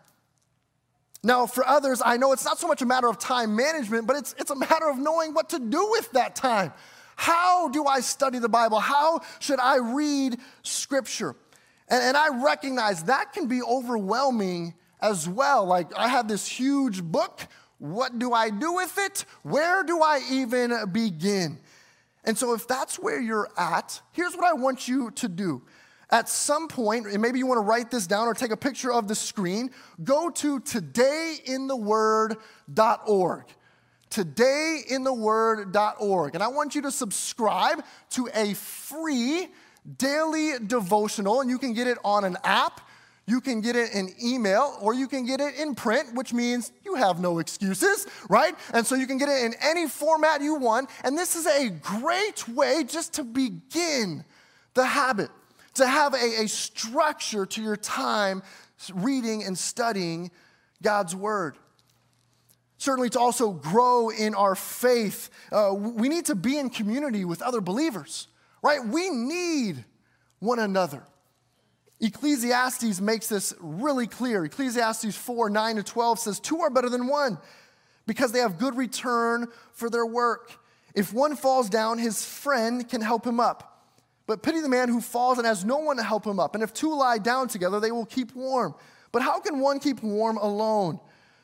Now, 1.22 1.44
for 1.44 1.68
others, 1.68 2.00
I 2.02 2.16
know 2.16 2.32
it's 2.32 2.46
not 2.46 2.58
so 2.58 2.66
much 2.66 2.80
a 2.80 2.86
matter 2.86 3.06
of 3.06 3.18
time 3.18 3.54
management, 3.54 4.06
but 4.06 4.16
it's, 4.16 4.34
it's 4.38 4.50
a 4.50 4.56
matter 4.56 4.88
of 4.88 4.96
knowing 4.96 5.34
what 5.34 5.50
to 5.50 5.58
do 5.58 5.90
with 5.90 6.10
that 6.12 6.34
time. 6.34 6.72
How 7.16 7.68
do 7.68 7.84
I 7.84 8.00
study 8.00 8.38
the 8.38 8.48
Bible? 8.48 8.80
How 8.80 9.20
should 9.40 9.60
I 9.60 9.76
read 9.76 10.38
Scripture? 10.62 11.36
And, 11.92 12.02
and 12.02 12.16
I 12.16 12.42
recognize 12.42 13.04
that 13.04 13.32
can 13.34 13.46
be 13.46 13.62
overwhelming 13.62 14.74
as 15.02 15.28
well. 15.28 15.66
Like, 15.66 15.94
I 15.94 16.08
have 16.08 16.26
this 16.26 16.48
huge 16.48 17.02
book. 17.02 17.46
What 17.76 18.18
do 18.18 18.32
I 18.32 18.48
do 18.48 18.72
with 18.72 18.96
it? 18.96 19.26
Where 19.42 19.84
do 19.84 20.00
I 20.00 20.22
even 20.30 20.72
begin? 20.90 21.58
And 22.24 22.38
so, 22.38 22.54
if 22.54 22.66
that's 22.66 22.98
where 22.98 23.20
you're 23.20 23.50
at, 23.58 24.00
here's 24.12 24.34
what 24.34 24.46
I 24.46 24.54
want 24.54 24.88
you 24.88 25.10
to 25.10 25.28
do. 25.28 25.64
At 26.08 26.30
some 26.30 26.66
point, 26.66 27.04
and 27.06 27.20
maybe 27.20 27.38
you 27.38 27.46
want 27.46 27.58
to 27.58 27.62
write 27.62 27.90
this 27.90 28.06
down 28.06 28.26
or 28.26 28.32
take 28.32 28.52
a 28.52 28.56
picture 28.56 28.90
of 28.92 29.06
the 29.06 29.14
screen, 29.14 29.70
go 30.02 30.30
to 30.30 30.60
todayintheword.org. 30.60 33.44
Todayintheword.org. 34.10 36.34
And 36.34 36.42
I 36.42 36.48
want 36.48 36.74
you 36.74 36.80
to 36.82 36.90
subscribe 36.90 37.84
to 38.10 38.28
a 38.34 38.52
free 38.54 39.48
daily 39.96 40.52
devotional, 40.66 41.40
and 41.40 41.50
you 41.50 41.58
can 41.58 41.72
get 41.72 41.86
it 41.86 41.98
on 42.04 42.24
an 42.24 42.36
app, 42.44 42.80
you 43.26 43.40
can 43.40 43.60
get 43.60 43.76
it 43.76 43.92
in 43.92 44.10
email, 44.22 44.76
or 44.80 44.94
you 44.94 45.06
can 45.06 45.24
get 45.24 45.40
it 45.40 45.54
in 45.56 45.74
print, 45.74 46.14
which 46.14 46.32
means 46.32 46.72
you 46.84 46.94
have 46.96 47.20
no 47.20 47.38
excuses, 47.38 48.06
right? 48.28 48.54
And 48.74 48.86
so 48.86 48.94
you 48.94 49.06
can 49.06 49.18
get 49.18 49.28
it 49.28 49.44
in 49.44 49.54
any 49.62 49.88
format 49.88 50.42
you 50.42 50.56
want. 50.56 50.90
And 51.04 51.16
this 51.16 51.36
is 51.36 51.46
a 51.46 51.70
great 51.70 52.48
way 52.48 52.84
just 52.84 53.14
to 53.14 53.24
begin 53.24 54.24
the 54.74 54.84
habit, 54.84 55.30
to 55.74 55.86
have 55.86 56.14
a, 56.14 56.42
a 56.42 56.48
structure 56.48 57.46
to 57.46 57.62
your 57.62 57.76
time 57.76 58.42
reading 58.92 59.44
and 59.44 59.56
studying 59.56 60.30
God's 60.82 61.14
Word 61.14 61.56
certainly 62.78 63.08
to 63.08 63.20
also 63.20 63.52
grow 63.52 64.08
in 64.08 64.34
our 64.34 64.56
faith, 64.56 65.30
uh, 65.52 65.72
we 65.72 66.08
need 66.08 66.24
to 66.24 66.34
be 66.34 66.58
in 66.58 66.68
community 66.68 67.24
with 67.24 67.40
other 67.40 67.60
believers 67.60 68.26
right? 68.62 68.84
We 68.84 69.10
need 69.10 69.84
one 70.38 70.58
another. 70.58 71.02
Ecclesiastes 72.00 73.00
makes 73.00 73.28
this 73.28 73.54
really 73.60 74.06
clear. 74.06 74.44
Ecclesiastes 74.44 75.14
4 75.14 75.50
9 75.50 75.76
to 75.76 75.82
12 75.82 76.18
says, 76.18 76.40
Two 76.40 76.60
are 76.60 76.70
better 76.70 76.88
than 76.88 77.06
one 77.06 77.38
because 78.06 78.32
they 78.32 78.40
have 78.40 78.58
good 78.58 78.76
return 78.76 79.46
for 79.72 79.88
their 79.88 80.06
work. 80.06 80.58
If 80.94 81.12
one 81.12 81.36
falls 81.36 81.70
down, 81.70 81.98
his 81.98 82.24
friend 82.24 82.88
can 82.88 83.00
help 83.00 83.26
him 83.26 83.40
up. 83.40 83.68
But 84.26 84.42
pity 84.42 84.60
the 84.60 84.68
man 84.68 84.88
who 84.88 85.00
falls 85.00 85.38
and 85.38 85.46
has 85.46 85.64
no 85.64 85.78
one 85.78 85.96
to 85.96 86.02
help 86.02 86.26
him 86.26 86.38
up. 86.38 86.54
And 86.54 86.62
if 86.62 86.72
two 86.72 86.94
lie 86.94 87.18
down 87.18 87.48
together, 87.48 87.80
they 87.80 87.92
will 87.92 88.06
keep 88.06 88.34
warm. 88.34 88.74
But 89.10 89.22
how 89.22 89.40
can 89.40 89.60
one 89.60 89.78
keep 89.78 90.02
warm 90.02 90.36
alone? 90.38 91.00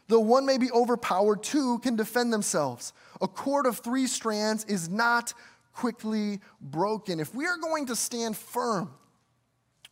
Though 0.08 0.20
one 0.20 0.46
may 0.46 0.58
be 0.58 0.70
overpowered, 0.72 1.42
two 1.42 1.78
can 1.80 1.96
defend 1.96 2.32
themselves. 2.32 2.92
A 3.20 3.28
cord 3.28 3.66
of 3.66 3.78
three 3.78 4.06
strands 4.06 4.64
is 4.64 4.88
not 4.88 5.34
quickly 5.78 6.40
broken. 6.60 7.20
If 7.20 7.32
we 7.36 7.46
are 7.46 7.56
going 7.56 7.86
to 7.86 7.94
stand 7.94 8.36
firm, 8.36 8.90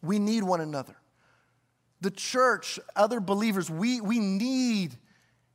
we 0.03 0.19
need 0.19 0.43
one 0.43 0.61
another. 0.61 0.97
The 2.01 2.11
church, 2.11 2.81
other 2.97 3.21
believers, 3.21 3.71
we, 3.71 4.01
we 4.01 4.19
need 4.19 4.97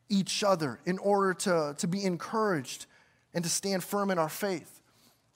each 0.08 0.42
other 0.42 0.80
in 0.86 1.00
order 1.00 1.34
to, 1.34 1.76
to 1.78 1.88
be 1.88 2.06
encouraged 2.06 2.86
and 3.34 3.44
to 3.44 3.50
stand 3.50 3.84
firm 3.84 4.10
in 4.10 4.18
our 4.18 4.30
faith. 4.30 4.82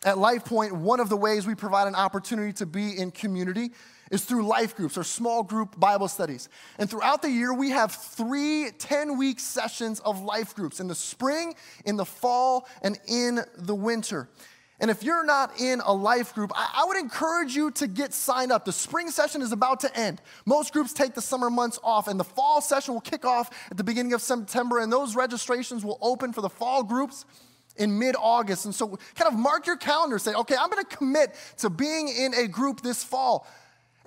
At 0.06 0.16
LifePoint, 0.16 0.72
one 0.72 1.02
of 1.02 1.10
the 1.10 1.18
ways 1.18 1.46
we 1.46 1.56
provide 1.56 1.90
an 1.90 1.96
opportunity 1.96 2.54
to 2.54 2.66
be 2.66 2.98
in 2.98 3.12
community 3.12 3.72
is 4.12 4.24
through 4.24 4.48
life 4.48 4.78
groups 4.78 4.98
or 4.98 5.04
small 5.04 5.44
group 5.44 5.78
Bible 5.78 6.08
studies. 6.08 6.48
And 6.80 6.90
throughout 6.90 7.22
the 7.22 7.30
year, 7.30 7.54
we 7.54 7.72
have 7.72 7.92
three 7.92 8.70
10 8.78 9.18
week 9.18 9.42
sessions 9.42 10.00
of 10.02 10.22
life 10.22 10.56
groups 10.56 10.80
in 10.80 10.88
the 10.88 10.96
spring, 10.96 11.54
in 11.84 11.98
the 11.98 12.06
fall, 12.06 12.66
and 12.82 12.98
in 13.08 13.42
the 13.58 13.75
winter. 13.75 14.30
And 14.79 14.91
if 14.91 15.03
you're 15.03 15.25
not 15.25 15.60
in 15.60 15.79
a 15.86 15.94
life 15.94 16.34
group, 16.34 16.51
I, 16.53 16.84
would 16.86 16.98
encourage 16.98 17.55
you 17.55 17.72
to 17.72 17.88
get 17.88 18.13
signed 18.13 18.51
up. 18.51 18.65
The 18.65 18.74
spring 18.74 19.10
session 19.10 19.41
is 19.41 19.53
about 19.53 19.79
to 19.82 19.98
end. 19.98 20.22
Most 20.46 20.74
groups 20.74 20.91
take 20.91 21.13
the 21.13 21.22
summer 21.22 21.50
months 21.50 21.79
off, 21.82 22.10
and 22.10 22.20
the 22.20 22.25
fall 22.25 22.60
session 22.60 22.94
will 22.94 23.01
kick 23.01 23.24
off 23.24 23.50
at 23.72 23.77
the 23.77 23.84
beginning 23.86 24.12
of 24.13 24.22
September, 24.22 24.79
and 24.79 24.91
those 24.91 25.15
registrations 25.15 25.86
will 25.86 25.98
open 26.01 26.34
for 26.34 26.41
the 26.41 26.50
fall 26.50 26.84
groups 26.84 27.25
in 27.77 27.98
mid 27.98 28.15
August. 28.20 28.65
And 28.65 28.75
so, 28.75 28.88
kind 29.15 29.32
of 29.32 29.39
mark 29.39 29.65
your 29.65 29.77
calendar, 29.77 30.20
say, 30.20 30.34
okay, 30.34 30.55
I'm 30.60 30.70
gonna 30.70 30.84
commit 30.84 31.36
to 31.58 31.70
being 31.70 32.10
in 32.10 32.34
a 32.34 32.48
group 32.48 32.82
this 32.82 33.03
fall. 33.03 33.48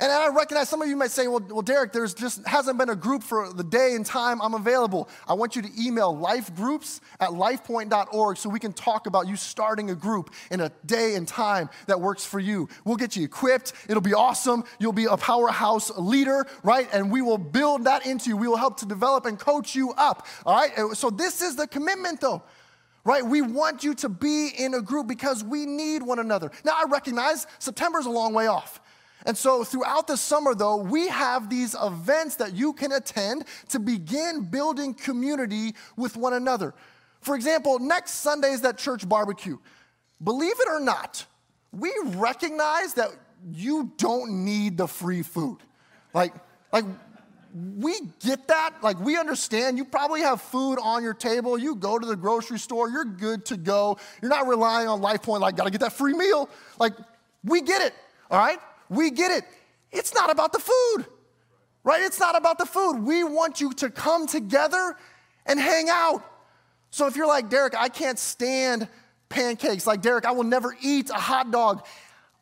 And 0.00 0.12
I 0.12 0.28
recognize 0.28 0.69
some 0.69 0.81
of 0.81 0.88
you 0.88 0.97
might 0.97 1.11
say, 1.11 1.26
well, 1.26 1.45
well, 1.50 1.62
Derek, 1.62 1.93
there's 1.93 2.14
just 2.14 2.47
hasn't 2.47 2.78
been 2.78 2.88
a 2.88 2.97
group 2.97 3.23
for 3.25 3.52
the 3.52 3.64
day 3.64 3.95
and 3.95 4.07
time 4.07 4.40
I'm 4.40 4.55
available. 4.55 5.09
I 5.26 5.35
want 5.35 5.57
you 5.57 5.62
to 5.62 5.69
email 5.81 6.14
lifegroups 6.14 7.00
at 7.19 7.31
lifepoint.org 7.31 8.37
so 8.37 8.49
we 8.49 8.61
can 8.61 8.73
talk 8.73 9.07
about 9.07 9.26
you 9.26 9.35
starting 9.35 9.90
a 9.90 9.97
group 9.97 10.33
in 10.52 10.61
a 10.61 10.71
day 10.87 11.17
and 11.17 11.26
time 11.26 11.69
that 11.87 12.00
works 12.00 12.25
for 12.25 12.38
you. 12.38 12.69
We'll 12.85 12.97
get 12.97 13.17
you 13.17 13.25
equipped. 13.25 13.73
It'll 13.88 14.00
be 14.00 14.14
awesome. 14.14 14.62
You'll 14.78 14.93
be 14.93 15.07
a 15.07 15.17
powerhouse 15.17 15.90
leader, 15.99 16.47
right? 16.62 16.88
And 16.93 17.11
we 17.11 17.21
will 17.21 17.38
build 17.38 17.85
that 17.85 18.07
into 18.07 18.31
you. 18.31 18.37
We 18.37 18.47
will 18.47 18.57
help 18.57 18.78
to 18.78 18.87
develop 18.87 19.26
and 19.26 19.37
coach 19.37 19.75
you 19.75 19.93
up, 19.95 20.28
all 20.47 20.55
right? 20.55 20.97
So 20.97 21.11
this 21.11 21.43
is 21.43 21.57
the 21.57 21.67
commitment, 21.67 22.21
though 22.21 22.43
right? 23.05 23.25
We 23.25 23.40
want 23.40 23.85
you 23.85 23.95
to 23.95 24.09
be 24.11 24.49
in 24.49 24.75
a 24.75 24.83
group 24.83 25.07
because 25.07 25.43
we 25.43 25.64
need 25.64 26.02
one 26.02 26.19
another. 26.19 26.50
Now, 26.62 26.73
I 26.73 26.85
recognize 26.90 27.47
September 27.59 27.99
is 27.99 28.05
a 28.05 28.11
long 28.11 28.35
way 28.35 28.49
off. 28.49 28.83
And 29.28 29.37
so, 29.37 29.62
throughout 29.62 30.06
the 30.06 30.16
summer, 30.16 30.54
though, 30.54 30.76
we 30.76 31.06
have 31.08 31.50
these 31.50 31.76
events 31.80 32.37
that 32.37 32.54
you 32.54 32.73
can 32.73 32.92
attend 32.92 33.44
to 33.68 33.78
begin 33.78 34.49
building 34.50 34.94
community 34.94 35.75
with 35.99 36.16
one 36.16 36.32
another. 36.32 36.73
For 37.20 37.37
example, 37.37 37.78
next 37.78 38.12
Sunday 38.12 38.52
is 38.52 38.62
that 38.62 38.78
church 38.78 39.06
barbecue. 39.06 39.58
Believe 40.25 40.58
it 40.58 40.68
or 40.70 40.80
not, 40.80 41.26
we 41.73 41.92
recognize 42.14 42.94
that 42.94 43.11
you 43.52 43.92
don't 43.99 44.47
need 44.47 44.78
the 44.78 44.88
free 44.88 45.23
food. 45.23 45.58
Like, 46.14 46.32
like 46.73 46.87
we 47.76 48.00
get 48.20 48.49
that. 48.49 48.76
Like, 48.82 48.99
we 48.99 49.18
understand. 49.18 49.76
You 49.76 49.85
probably 49.85 50.23
have 50.23 50.40
food 50.40 50.78
on 50.82 51.02
your 51.02 51.12
table. 51.12 51.58
You 51.58 51.75
go 51.75 51.99
to 51.99 52.06
the 52.06 52.16
grocery 52.16 52.58
store, 52.58 52.88
you're 52.88 53.04
good 53.04 53.44
to 53.47 53.58
go. 53.58 53.99
You're 54.23 54.30
not 54.30 54.47
relying 54.47 54.88
on 54.88 55.02
LifePoint, 55.02 55.40
like, 55.40 55.54
gotta 55.54 55.70
get 55.70 55.82
that 55.82 55.92
free 55.92 56.14
meal. 56.14 56.49
Like, 56.78 56.94
we 57.44 57.61
get 57.61 57.82
it, 57.82 57.92
all 58.30 58.38
right? 58.38 58.58
We 58.88 59.11
get 59.11 59.30
it. 59.30 59.45
It's 59.90 60.14
not 60.14 60.30
about 60.30 60.52
the 60.52 60.59
food, 60.59 61.07
right? 61.85 62.02
It's 62.02 62.21
not 62.21 62.37
about 62.37 62.59
the 62.59 62.66
food. 62.66 62.99
We 62.99 63.25
want 63.25 63.61
you 63.61 63.73
to 63.75 63.90
come 63.90 64.26
together 64.26 64.97
and 65.47 65.59
hang 65.59 65.88
out. 65.88 66.23
So 66.90 67.07
if 67.07 67.16
you're 67.16 67.26
like, 67.26 67.49
Derek, 67.49 67.75
I 67.76 67.88
can't 67.88 68.18
stand 68.18 68.88
pancakes, 69.28 69.87
like, 69.87 70.00
Derek, 70.00 70.25
I 70.25 70.33
will 70.33 70.45
never 70.45 70.75
eat 70.80 71.11
a 71.11 71.14
hot 71.14 71.50
dog. 71.50 71.85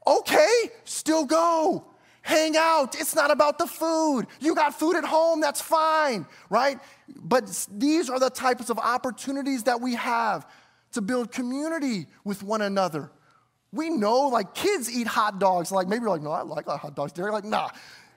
Okay, 0.06 0.70
still 0.84 1.24
go. 1.24 1.84
Hang 2.22 2.56
out. 2.56 2.98
It's 2.98 3.14
not 3.14 3.30
about 3.30 3.58
the 3.58 3.66
food. 3.66 4.26
You 4.40 4.54
got 4.54 4.78
food 4.78 4.96
at 4.96 5.04
home, 5.04 5.40
that's 5.40 5.60
fine, 5.60 6.26
right? 6.50 6.80
But 7.14 7.66
these 7.70 8.10
are 8.10 8.18
the 8.18 8.30
types 8.30 8.68
of 8.68 8.78
opportunities 8.78 9.64
that 9.64 9.80
we 9.80 9.94
have 9.94 10.48
to 10.92 11.00
build 11.00 11.30
community 11.30 12.06
with 12.24 12.42
one 12.42 12.62
another. 12.62 13.10
We 13.72 13.90
know, 13.90 14.28
like, 14.28 14.54
kids 14.54 14.90
eat 14.90 15.06
hot 15.06 15.38
dogs. 15.38 15.70
Like, 15.72 15.88
maybe 15.88 16.02
you're 16.02 16.10
like, 16.10 16.22
no, 16.22 16.30
I 16.30 16.42
like 16.42 16.66
hot 16.66 16.94
dogs. 16.94 17.12
They're 17.12 17.32
like, 17.32 17.44
nah. 17.44 17.68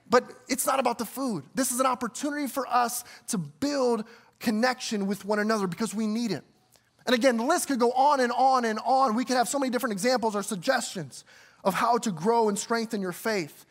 But 0.09 0.31
it's 0.47 0.65
not 0.65 0.79
about 0.79 0.97
the 0.97 1.05
food. 1.05 1.43
This 1.53 1.71
is 1.71 1.79
an 1.79 1.85
opportunity 1.85 2.47
for 2.47 2.67
us 2.67 3.03
to 3.27 3.37
build 3.37 4.05
connection 4.39 5.05
with 5.05 5.25
one 5.25 5.39
another 5.39 5.67
because 5.67 5.93
we 5.93 6.07
need 6.07 6.31
it. 6.31 6.43
And 7.05 7.15
again, 7.15 7.37
the 7.37 7.43
list 7.43 7.67
could 7.67 7.79
go 7.79 7.91
on 7.91 8.19
and 8.19 8.31
on 8.31 8.65
and 8.65 8.79
on. 8.85 9.15
We 9.15 9.25
could 9.25 9.35
have 9.35 9.49
so 9.49 9.59
many 9.59 9.69
different 9.69 9.93
examples 9.93 10.35
or 10.35 10.43
suggestions 10.43 11.23
of 11.63 11.73
how 11.73 11.97
to 11.99 12.11
grow 12.11 12.49
and 12.49 12.57
strengthen 12.57 13.01
your 13.01 13.11
faith. 13.11 13.65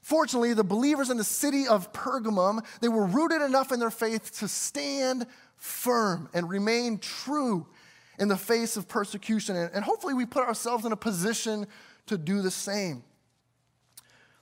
Fortunately, 0.00 0.54
the 0.54 0.64
believers 0.64 1.10
in 1.10 1.16
the 1.16 1.24
city 1.24 1.68
of 1.68 1.92
Pergamum, 1.92 2.64
they 2.80 2.88
were 2.88 3.04
rooted 3.04 3.42
enough 3.42 3.72
in 3.72 3.80
their 3.80 3.90
faith 3.90 4.38
to 4.38 4.48
stand 4.48 5.26
firm 5.56 6.28
and 6.32 6.48
remain 6.48 6.98
true 6.98 7.66
in 8.18 8.28
the 8.28 8.36
face 8.36 8.76
of 8.76 8.88
persecution. 8.88 9.56
And 9.56 9.84
hopefully, 9.84 10.14
we 10.14 10.26
put 10.26 10.46
ourselves 10.46 10.84
in 10.84 10.92
a 10.92 10.96
position 10.96 11.66
to 12.06 12.18
do 12.18 12.42
the 12.42 12.50
same. 12.50 13.02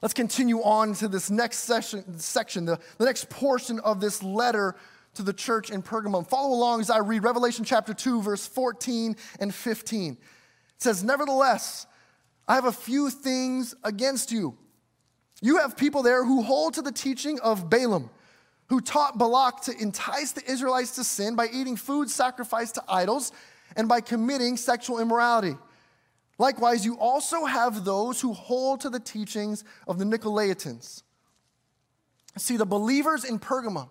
Let's 0.03 0.15
continue 0.15 0.63
on 0.63 0.95
to 0.95 1.09
this 1.09 1.31
next 1.31 1.59
session, 1.59 2.19
section, 2.19 2.65
the, 2.65 2.79
the 2.99 3.07
next 3.07 3.31
portion 3.31 3.81
of 3.81 4.01
this 4.01 4.23
letter 4.23 4.77
to 5.15 5.23
the 5.23 5.33
church 5.33 5.71
in 5.71 5.83
Pergamum. 5.83 6.27
Follow 6.29 6.55
along 6.55 6.81
as 6.81 6.91
I 6.91 6.99
read 6.99 7.25
Revelation 7.25 7.65
chapter 7.65 7.95
2, 7.95 8.23
verse 8.23 8.47
14 8.47 9.17
and 9.41 9.55
15. 9.55 10.13
It 10.13 10.19
says, 10.79 11.03
Nevertheless, 11.03 11.87
I 12.47 12.55
have 12.55 12.67
a 12.67 12.73
few 12.73 13.11
things 13.11 13.75
against 13.83 14.31
you. 14.31 14.57
You 15.41 15.59
have 15.59 15.77
people 15.77 16.03
there 16.03 16.25
who 16.25 16.43
hold 16.43 16.75
to 16.75 16.83
the 16.83 16.93
teaching 16.93 17.41
of 17.41 17.69
Balaam, 17.69 18.11
who 18.69 18.81
taught 18.81 19.19
Balak 19.19 19.63
to 19.63 19.77
entice 19.77 20.33
the 20.33 20.49
Israelites 20.51 20.95
to 20.97 21.05
sin 21.05 21.37
by 21.37 21.49
eating 21.53 21.77
food 21.77 22.11
sacrificed 22.11 22.77
to 22.77 22.85
idols 22.89 23.33
and 23.75 23.89
by 23.89 24.01
committing 24.01 24.57
sexual 24.57 24.99
immorality. 25.01 25.57
Likewise, 26.39 26.85
you 26.85 26.99
also 26.99 27.45
have 27.47 27.85
those 27.85 28.21
who 28.21 28.33
hold 28.33 28.81
to 28.83 28.91
the 28.91 29.01
teachings 29.01 29.65
of 29.89 29.99
the 29.99 30.05
Nicolaitans. 30.05 31.03
See, 32.37 32.57
the 32.57 32.67
believers 32.67 33.25
in 33.25 33.39
Pergamum, 33.39 33.89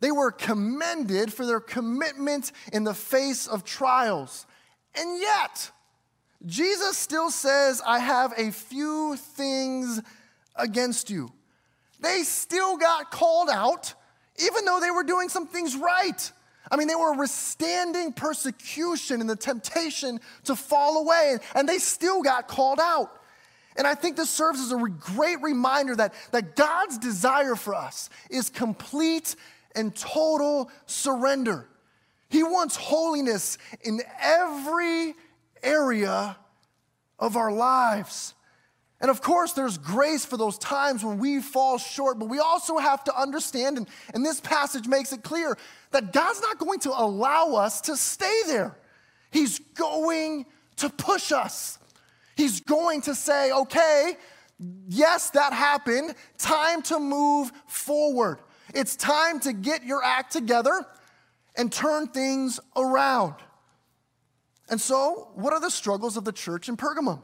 they 0.00 0.10
were 0.10 0.32
commended 0.32 1.32
for 1.32 1.46
their 1.46 1.60
commitment 1.60 2.50
in 2.72 2.84
the 2.84 2.94
face 2.94 3.46
of 3.46 3.64
trials. 3.64 4.44
And 4.96 5.20
yet, 5.20 5.70
Jesus 6.44 6.98
still 6.98 7.30
says, 7.30 7.80
I 7.86 8.00
have 8.00 8.32
a 8.36 8.50
few 8.50 9.16
things 9.16 10.00
against 10.56 11.10
you. 11.10 11.32
They 12.00 12.22
still 12.22 12.76
got 12.76 13.10
called 13.10 13.48
out, 13.48 13.94
even 14.42 14.64
though 14.64 14.80
they 14.80 14.90
were 14.90 15.04
doing 15.04 15.28
some 15.28 15.46
things 15.46 15.76
right. 15.76 16.32
I 16.74 16.76
mean, 16.76 16.88
they 16.88 16.96
were 16.96 17.12
withstanding 17.12 18.12
persecution 18.12 19.20
and 19.20 19.30
the 19.30 19.36
temptation 19.36 20.18
to 20.42 20.56
fall 20.56 21.02
away, 21.02 21.38
and 21.54 21.68
they 21.68 21.78
still 21.78 22.20
got 22.20 22.48
called 22.48 22.80
out. 22.80 23.12
And 23.76 23.86
I 23.86 23.94
think 23.94 24.16
this 24.16 24.28
serves 24.28 24.58
as 24.58 24.72
a 24.72 24.76
great 24.76 25.40
reminder 25.40 25.94
that, 25.94 26.14
that 26.32 26.56
God's 26.56 26.98
desire 26.98 27.54
for 27.54 27.76
us 27.76 28.10
is 28.28 28.50
complete 28.50 29.36
and 29.76 29.94
total 29.94 30.68
surrender. 30.86 31.68
He 32.28 32.42
wants 32.42 32.74
holiness 32.74 33.56
in 33.82 34.00
every 34.20 35.14
area 35.62 36.36
of 37.20 37.36
our 37.36 37.52
lives. 37.52 38.34
And 39.00 39.10
of 39.10 39.20
course, 39.20 39.52
there's 39.52 39.76
grace 39.76 40.24
for 40.24 40.38
those 40.38 40.56
times 40.56 41.04
when 41.04 41.18
we 41.18 41.40
fall 41.42 41.76
short, 41.76 42.18
but 42.18 42.30
we 42.30 42.38
also 42.38 42.78
have 42.78 43.04
to 43.04 43.14
understand, 43.14 43.76
and, 43.76 43.86
and 44.14 44.24
this 44.24 44.40
passage 44.40 44.86
makes 44.86 45.12
it 45.12 45.22
clear, 45.22 45.58
that 45.94 46.12
God's 46.12 46.40
not 46.40 46.58
going 46.58 46.80
to 46.80 46.90
allow 46.90 47.54
us 47.54 47.80
to 47.82 47.96
stay 47.96 48.42
there. 48.46 48.76
He's 49.30 49.60
going 49.60 50.44
to 50.76 50.90
push 50.90 51.32
us. 51.32 51.78
He's 52.36 52.60
going 52.60 53.00
to 53.02 53.14
say, 53.14 53.52
okay, 53.52 54.16
yes, 54.88 55.30
that 55.30 55.52
happened. 55.52 56.14
Time 56.36 56.82
to 56.82 56.98
move 56.98 57.52
forward. 57.68 58.40
It's 58.74 58.96
time 58.96 59.38
to 59.40 59.52
get 59.52 59.84
your 59.84 60.02
act 60.02 60.32
together 60.32 60.84
and 61.56 61.72
turn 61.72 62.08
things 62.08 62.58
around. 62.76 63.34
And 64.68 64.80
so, 64.80 65.28
what 65.34 65.52
are 65.52 65.60
the 65.60 65.70
struggles 65.70 66.16
of 66.16 66.24
the 66.24 66.32
church 66.32 66.68
in 66.68 66.76
Pergamum? 66.76 67.22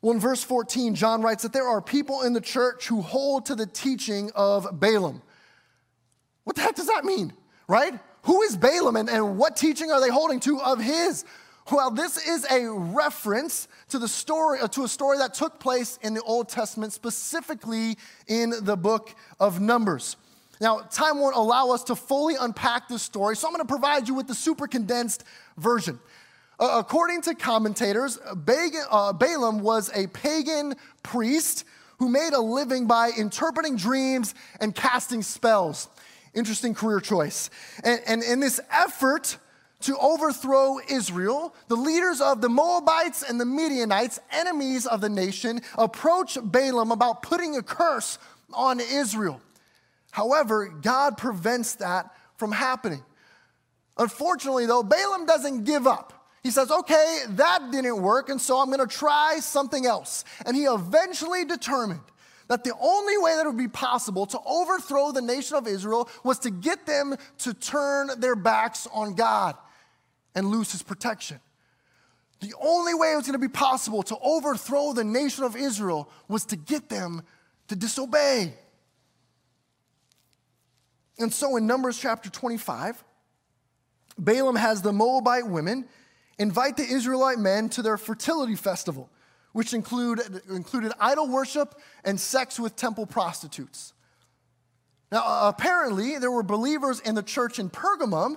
Well, 0.00 0.14
in 0.14 0.20
verse 0.20 0.42
14, 0.42 0.94
John 0.94 1.20
writes 1.20 1.42
that 1.42 1.52
there 1.52 1.68
are 1.68 1.82
people 1.82 2.22
in 2.22 2.32
the 2.32 2.40
church 2.40 2.88
who 2.88 3.02
hold 3.02 3.46
to 3.46 3.54
the 3.54 3.66
teaching 3.66 4.30
of 4.34 4.80
Balaam. 4.80 5.22
What 6.44 6.56
the 6.56 6.62
heck 6.62 6.76
does 6.76 6.86
that 6.86 7.04
mean, 7.04 7.32
right? 7.68 7.98
Who 8.22 8.42
is 8.42 8.56
Balaam 8.56 8.96
and, 8.96 9.10
and 9.10 9.38
what 9.38 9.56
teaching 9.56 9.90
are 9.90 10.00
they 10.00 10.10
holding 10.10 10.40
to 10.40 10.60
of 10.60 10.80
his? 10.80 11.24
Well, 11.70 11.90
this 11.90 12.26
is 12.26 12.46
a 12.50 12.70
reference 12.70 13.68
to 13.88 13.98
the 13.98 14.08
story, 14.08 14.60
uh, 14.60 14.68
to 14.68 14.84
a 14.84 14.88
story 14.88 15.18
that 15.18 15.32
took 15.32 15.58
place 15.58 15.98
in 16.02 16.12
the 16.12 16.22
Old 16.22 16.50
Testament, 16.50 16.92
specifically 16.92 17.96
in 18.26 18.52
the 18.60 18.76
book 18.76 19.14
of 19.40 19.60
Numbers. 19.60 20.16
Now, 20.60 20.80
time 20.80 21.20
won't 21.20 21.36
allow 21.36 21.70
us 21.70 21.82
to 21.84 21.96
fully 21.96 22.36
unpack 22.38 22.88
this 22.88 23.02
story, 23.02 23.34
so 23.34 23.46
I'm 23.46 23.54
going 23.54 23.66
to 23.66 23.70
provide 23.70 24.08
you 24.08 24.14
with 24.14 24.26
the 24.26 24.34
super 24.34 24.66
condensed 24.66 25.24
version. 25.56 25.98
Uh, 26.60 26.76
according 26.78 27.22
to 27.22 27.34
commentators, 27.34 28.18
uh, 28.24 29.12
Balaam 29.12 29.60
was 29.60 29.90
a 29.94 30.06
pagan 30.08 30.74
priest 31.02 31.64
who 31.98 32.08
made 32.08 32.32
a 32.32 32.40
living 32.40 32.86
by 32.86 33.10
interpreting 33.16 33.76
dreams 33.76 34.34
and 34.60 34.74
casting 34.74 35.22
spells. 35.22 35.88
Interesting 36.34 36.74
career 36.74 37.00
choice. 37.00 37.50
And, 37.84 38.00
and 38.06 38.22
in 38.22 38.40
this 38.40 38.60
effort 38.70 39.38
to 39.80 39.96
overthrow 39.98 40.78
Israel, 40.88 41.54
the 41.68 41.76
leaders 41.76 42.20
of 42.20 42.40
the 42.40 42.48
Moabites 42.48 43.22
and 43.22 43.40
the 43.40 43.44
Midianites, 43.44 44.18
enemies 44.30 44.86
of 44.86 45.00
the 45.00 45.08
nation, 45.08 45.60
approached 45.76 46.38
Balaam 46.42 46.90
about 46.90 47.22
putting 47.22 47.56
a 47.56 47.62
curse 47.62 48.18
on 48.52 48.80
Israel. 48.80 49.40
However, 50.10 50.68
God 50.68 51.18
prevents 51.18 51.74
that 51.76 52.14
from 52.36 52.52
happening. 52.52 53.02
Unfortunately, 53.98 54.66
though, 54.66 54.82
Balaam 54.82 55.26
doesn't 55.26 55.64
give 55.64 55.86
up. 55.86 56.28
He 56.42 56.50
says, 56.50 56.70
okay, 56.70 57.20
that 57.30 57.70
didn't 57.70 58.02
work, 58.02 58.28
and 58.28 58.40
so 58.40 58.58
I'm 58.58 58.70
gonna 58.70 58.86
try 58.86 59.38
something 59.40 59.86
else. 59.86 60.24
And 60.44 60.56
he 60.56 60.64
eventually 60.64 61.44
determined 61.44 62.02
that 62.48 62.64
the 62.64 62.74
only 62.80 63.16
way 63.18 63.36
that 63.36 63.46
would 63.46 63.56
be 63.56 63.68
possible 63.68 64.26
to 64.26 64.38
overthrow 64.46 65.12
the 65.12 65.22
nation 65.22 65.56
of 65.56 65.66
Israel 65.66 66.08
was 66.22 66.38
to 66.40 66.50
get 66.50 66.86
them 66.86 67.16
to 67.38 67.54
turn 67.54 68.10
their 68.18 68.36
backs 68.36 68.86
on 68.92 69.14
God 69.14 69.56
and 70.34 70.48
lose 70.48 70.72
his 70.72 70.82
protection. 70.82 71.40
The 72.40 72.54
only 72.60 72.94
way 72.94 73.12
it 73.12 73.16
was 73.16 73.26
gonna 73.26 73.38
be 73.38 73.48
possible 73.48 74.02
to 74.04 74.18
overthrow 74.18 74.92
the 74.92 75.04
nation 75.04 75.44
of 75.44 75.56
Israel 75.56 76.10
was 76.28 76.44
to 76.46 76.56
get 76.56 76.88
them 76.88 77.22
to 77.68 77.76
disobey. 77.76 78.54
And 81.18 81.32
so 81.32 81.56
in 81.56 81.66
Numbers 81.66 81.98
chapter 81.98 82.28
25, 82.28 83.02
Balaam 84.18 84.56
has 84.56 84.82
the 84.82 84.92
Moabite 84.92 85.46
women 85.46 85.86
invite 86.38 86.76
the 86.76 86.84
Israelite 86.84 87.38
men 87.38 87.68
to 87.70 87.82
their 87.82 87.96
fertility 87.96 88.56
festival, 88.56 89.08
which 89.54 89.72
include, 89.72 90.20
included 90.50 90.92
idol 91.00 91.28
worship 91.28 91.80
and 92.04 92.20
sex 92.20 92.58
with 92.58 92.74
temple 92.74 93.06
prostitutes. 93.06 93.92
Now, 95.12 95.48
apparently, 95.48 96.18
there 96.18 96.30
were 96.30 96.42
believers 96.42 96.98
in 96.98 97.14
the 97.14 97.22
church 97.22 97.60
in 97.60 97.70
Pergamum 97.70 98.36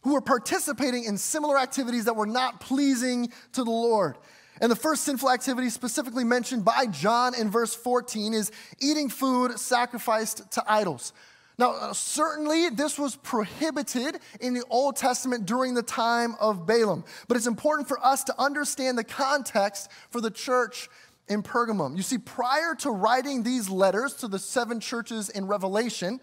who 0.00 0.14
were 0.14 0.22
participating 0.22 1.04
in 1.04 1.18
similar 1.18 1.58
activities 1.58 2.06
that 2.06 2.16
were 2.16 2.26
not 2.26 2.58
pleasing 2.58 3.30
to 3.52 3.64
the 3.64 3.70
Lord. 3.70 4.16
And 4.62 4.72
the 4.72 4.76
first 4.76 5.04
sinful 5.04 5.30
activity 5.30 5.68
specifically 5.68 6.24
mentioned 6.24 6.64
by 6.64 6.86
John 6.86 7.34
in 7.34 7.50
verse 7.50 7.74
14 7.74 8.32
is 8.32 8.50
eating 8.80 9.10
food 9.10 9.58
sacrificed 9.58 10.50
to 10.52 10.64
idols. 10.66 11.12
Now, 11.58 11.72
uh, 11.72 11.92
certainly 11.94 12.68
this 12.68 12.98
was 12.98 13.16
prohibited 13.16 14.18
in 14.40 14.52
the 14.52 14.64
Old 14.68 14.96
Testament 14.96 15.46
during 15.46 15.74
the 15.74 15.82
time 15.82 16.34
of 16.38 16.66
Balaam, 16.66 17.04
but 17.28 17.36
it's 17.36 17.46
important 17.46 17.88
for 17.88 18.04
us 18.04 18.24
to 18.24 18.34
understand 18.38 18.98
the 18.98 19.04
context 19.04 19.90
for 20.10 20.20
the 20.20 20.30
church 20.30 20.88
in 21.28 21.42
Pergamum. 21.42 21.96
You 21.96 22.02
see, 22.02 22.18
prior 22.18 22.74
to 22.76 22.90
writing 22.90 23.42
these 23.42 23.70
letters 23.70 24.14
to 24.14 24.28
the 24.28 24.38
seven 24.38 24.80
churches 24.80 25.30
in 25.30 25.46
Revelation, 25.46 26.20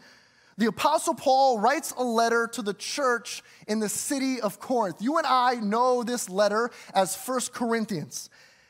the 0.58 0.68
Apostle 0.68 1.16
Paul 1.16 1.60
writes 1.60 1.94
a 1.98 2.04
letter 2.04 2.48
to 2.54 2.62
the 2.62 2.76
church 2.76 3.42
in 3.68 3.80
the 3.80 3.90
city 3.90 4.40
of 4.40 4.60
Corinth. 4.60 4.98
You 5.02 5.18
and 5.18 5.26
I 5.26 5.56
know 5.56 6.04
this 6.04 6.30
letter 6.30 6.70
as 6.94 7.16
First 7.16 7.54
Corinthians. 7.54 8.30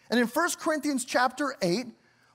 And 0.10 0.18
in 0.18 0.28
First 0.28 0.60
Corinthians 0.60 1.04
chapter 1.04 1.56
8, 1.62 1.88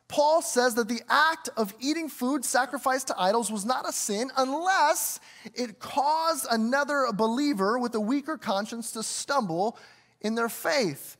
Paul 0.08 0.40
says 0.40 0.74
that 0.76 0.88
the 0.88 1.02
act 1.08 1.50
of 1.56 1.74
eating 1.80 2.08
food 2.08 2.44
sacrificed 2.44 3.08
to 3.08 3.20
idols 3.20 3.52
was 3.52 3.66
not 3.66 3.86
a 3.86 3.92
sin 3.92 4.30
unless 4.38 5.20
it 5.54 5.78
caused 5.78 6.46
another 6.50 7.06
believer 7.12 7.78
with 7.78 7.94
a 7.94 8.00
weaker 8.00 8.38
conscience 8.38 8.92
to 8.92 9.02
stumble 9.02 9.78
in 10.22 10.34
their 10.34 10.48
faith. 10.48 11.18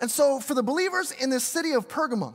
And 0.00 0.10
so, 0.10 0.40
for 0.40 0.54
the 0.54 0.62
believers 0.62 1.12
in 1.12 1.28
the 1.28 1.40
city 1.40 1.72
of 1.72 1.88
Pergamum, 1.88 2.34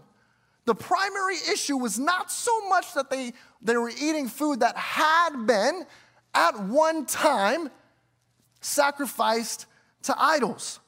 the 0.66 0.76
primary 0.76 1.38
issue 1.52 1.78
was 1.78 1.98
not 1.98 2.32
so 2.32 2.70
much 2.70 2.94
that 2.94 3.10
they, 3.10 3.34
they 3.62 3.76
were 3.76 3.90
eating 3.90 4.28
food 4.28 4.60
that 4.60 4.78
had 4.78 5.48
been 5.48 5.86
at 6.36 6.60
one 6.60 7.08
time 7.08 7.72
sacrificed 8.62 9.66
to 10.04 10.16
idols. 10.18 10.80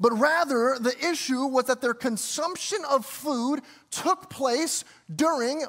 But 0.00 0.12
rather, 0.18 0.76
the 0.80 0.94
issue 1.04 1.46
was 1.46 1.64
that 1.64 1.80
their 1.80 1.94
consumption 1.94 2.78
of 2.88 3.04
food 3.04 3.60
took 3.90 4.30
place 4.30 4.84
during 5.14 5.64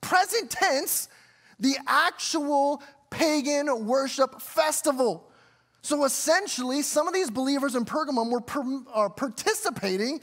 present 0.00 0.50
tense, 0.50 1.08
the 1.58 1.76
actual 1.86 2.82
pagan 3.10 3.86
worship 3.86 4.40
festival. 4.40 5.28
So 5.82 6.04
essentially, 6.04 6.82
some 6.82 7.08
of 7.08 7.14
these 7.14 7.30
believers 7.30 7.74
in 7.74 7.84
Pergamum 7.84 8.30
were 8.30 8.40
per, 8.40 8.62
uh, 8.94 9.08
participating 9.08 10.20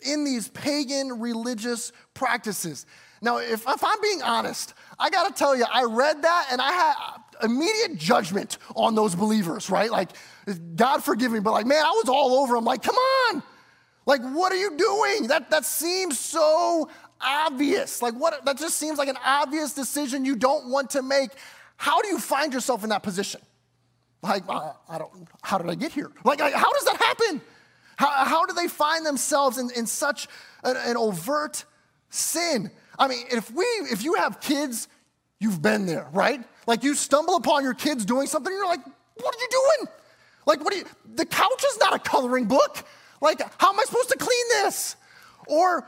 in 0.00 0.24
these 0.24 0.48
pagan 0.48 1.20
religious 1.20 1.92
practices. 2.14 2.86
Now, 3.20 3.38
if, 3.38 3.66
if 3.68 3.84
I'm 3.84 4.00
being 4.00 4.22
honest, 4.22 4.74
I 4.98 5.10
gotta 5.10 5.34
tell 5.34 5.56
you, 5.56 5.64
I 5.70 5.84
read 5.84 6.22
that 6.22 6.48
and 6.50 6.60
I 6.60 6.72
had 6.72 6.94
immediate 7.42 7.96
judgment 7.96 8.58
on 8.74 8.94
those 8.94 9.14
believers, 9.14 9.68
right? 9.68 9.90
Like, 9.90 10.10
God 10.76 11.02
forgive 11.02 11.32
me, 11.32 11.40
but 11.40 11.52
like, 11.52 11.66
man, 11.66 11.84
I 11.84 11.90
was 11.90 12.08
all 12.08 12.40
over 12.40 12.54
them. 12.54 12.64
Like, 12.64 12.82
come 12.82 12.94
on. 12.94 13.42
Like, 14.06 14.22
what 14.22 14.52
are 14.52 14.56
you 14.56 14.76
doing? 14.76 15.28
That, 15.28 15.50
that 15.50 15.64
seems 15.64 16.18
so 16.18 16.88
obvious. 17.20 18.00
Like, 18.00 18.14
what, 18.14 18.44
that 18.44 18.56
just 18.56 18.76
seems 18.76 18.98
like 18.98 19.08
an 19.08 19.18
obvious 19.24 19.72
decision 19.72 20.24
you 20.24 20.36
don't 20.36 20.70
want 20.70 20.90
to 20.90 21.02
make. 21.02 21.30
How 21.76 22.00
do 22.00 22.08
you 22.08 22.18
find 22.18 22.52
yourself 22.52 22.84
in 22.84 22.90
that 22.90 23.02
position? 23.02 23.40
Like, 24.22 24.48
I, 24.48 24.72
I 24.88 24.98
don't, 24.98 25.28
how 25.42 25.58
did 25.58 25.68
I 25.68 25.74
get 25.74 25.92
here? 25.92 26.10
Like, 26.24 26.40
how 26.40 26.72
does 26.72 26.84
that 26.84 26.96
happen? 26.96 27.40
How, 27.96 28.24
how 28.24 28.46
do 28.46 28.54
they 28.54 28.68
find 28.68 29.04
themselves 29.04 29.58
in, 29.58 29.70
in 29.70 29.86
such 29.86 30.28
an, 30.62 30.76
an 30.76 30.96
overt 30.96 31.64
sin? 32.10 32.70
I 32.98 33.08
mean, 33.08 33.26
if 33.30 33.50
we, 33.50 33.64
if 33.64 34.04
you 34.04 34.14
have 34.14 34.40
kids, 34.40 34.88
you've 35.40 35.60
been 35.60 35.86
there, 35.86 36.08
right? 36.12 36.42
Like 36.66 36.82
you 36.82 36.94
stumble 36.94 37.36
upon 37.36 37.62
your 37.62 37.74
kids 37.74 38.04
doing 38.04 38.26
something, 38.26 38.52
and 38.52 38.58
you're 38.58 38.68
like, 38.68 38.84
what 38.84 39.34
are 39.34 39.38
you 39.38 39.48
doing? 39.50 39.88
Like, 40.46 40.62
what 40.64 40.72
do 40.72 40.78
you, 40.78 40.84
the 41.14 41.26
couch 41.26 41.64
is 41.72 41.78
not 41.78 41.94
a 41.94 41.98
coloring 41.98 42.46
book. 42.46 42.84
Like, 43.20 43.40
how 43.60 43.72
am 43.72 43.80
I 43.80 43.84
supposed 43.84 44.10
to 44.10 44.18
clean 44.18 44.48
this? 44.50 44.96
Or, 45.48 45.86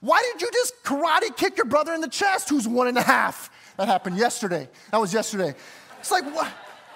why 0.00 0.22
did 0.32 0.42
you 0.42 0.50
just 0.52 0.74
karate 0.84 1.34
kick 1.36 1.56
your 1.56 1.66
brother 1.66 1.94
in 1.94 2.00
the 2.00 2.08
chest 2.08 2.50
who's 2.50 2.66
one 2.66 2.88
and 2.88 2.98
a 2.98 3.02
half? 3.02 3.50
That 3.76 3.88
happened 3.88 4.16
yesterday. 4.16 4.68
That 4.90 5.00
was 5.00 5.12
yesterday. 5.12 5.54
It's 6.00 6.10
like, 6.10 6.24
what, 6.34 6.48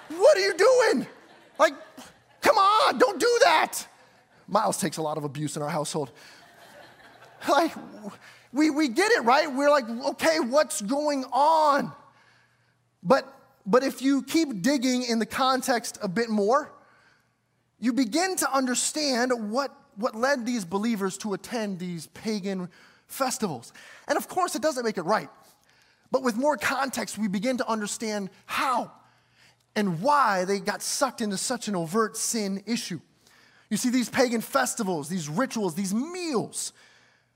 what 0.09 0.37
are 0.37 0.41
you 0.41 0.55
doing? 0.55 1.07
Like, 1.57 1.73
come 2.41 2.57
on, 2.57 2.97
don't 2.97 3.19
do 3.19 3.39
that. 3.43 3.85
Miles 4.47 4.77
takes 4.77 4.97
a 4.97 5.01
lot 5.01 5.17
of 5.17 5.23
abuse 5.23 5.55
in 5.55 5.61
our 5.61 5.69
household. 5.69 6.11
Like, 7.47 7.73
we, 8.51 8.69
we 8.69 8.89
get 8.89 9.11
it, 9.11 9.23
right? 9.23 9.51
We're 9.51 9.69
like, 9.69 9.89
okay, 9.89 10.39
what's 10.39 10.81
going 10.81 11.23
on? 11.31 11.91
But, 13.01 13.31
but 13.65 13.83
if 13.83 14.01
you 14.01 14.23
keep 14.23 14.61
digging 14.61 15.03
in 15.03 15.19
the 15.19 15.25
context 15.25 15.97
a 16.01 16.07
bit 16.07 16.29
more, 16.29 16.71
you 17.79 17.93
begin 17.93 18.35
to 18.37 18.53
understand 18.53 19.51
what, 19.51 19.75
what 19.95 20.15
led 20.15 20.45
these 20.45 20.65
believers 20.65 21.17
to 21.19 21.33
attend 21.33 21.79
these 21.79 22.07
pagan 22.07 22.69
festivals. 23.07 23.73
And 24.07 24.17
of 24.17 24.27
course, 24.27 24.55
it 24.55 24.61
doesn't 24.61 24.83
make 24.83 24.97
it 24.97 25.03
right. 25.03 25.29
But 26.11 26.23
with 26.23 26.35
more 26.35 26.57
context, 26.57 27.17
we 27.17 27.27
begin 27.27 27.57
to 27.57 27.67
understand 27.67 28.29
how 28.45 28.91
and 29.75 30.01
why 30.01 30.45
they 30.45 30.59
got 30.59 30.81
sucked 30.81 31.21
into 31.21 31.37
such 31.37 31.67
an 31.67 31.75
overt 31.75 32.17
sin 32.17 32.61
issue. 32.65 32.99
You 33.69 33.77
see, 33.77 33.89
these 33.89 34.09
pagan 34.09 34.41
festivals, 34.41 35.07
these 35.07 35.29
rituals, 35.29 35.75
these 35.75 35.93
meals, 35.93 36.73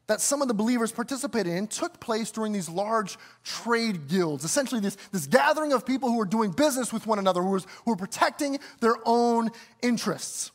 that 0.08 0.22
some 0.22 0.42
of 0.42 0.48
the 0.48 0.54
believers 0.54 0.92
participated 0.92 1.54
in 1.54 1.68
took 1.68 2.00
place 2.00 2.32
during 2.32 2.54
these 2.54 2.70
large 2.70 3.18
trade 3.44 4.08
guilds, 4.08 4.44
essentially, 4.44 4.80
this, 4.80 4.98
this 5.12 5.26
gathering 5.26 5.74
of 5.74 5.86
people 5.86 6.10
who 6.10 6.18
were 6.18 6.26
doing 6.26 6.52
business 6.52 6.94
with 6.94 7.08
one 7.08 7.18
another, 7.18 7.42
who, 7.42 7.58
who 7.58 7.92
were 7.92 7.96
protecting 7.96 8.60
their 8.82 8.96
own 9.06 9.50
interests. 9.82 10.52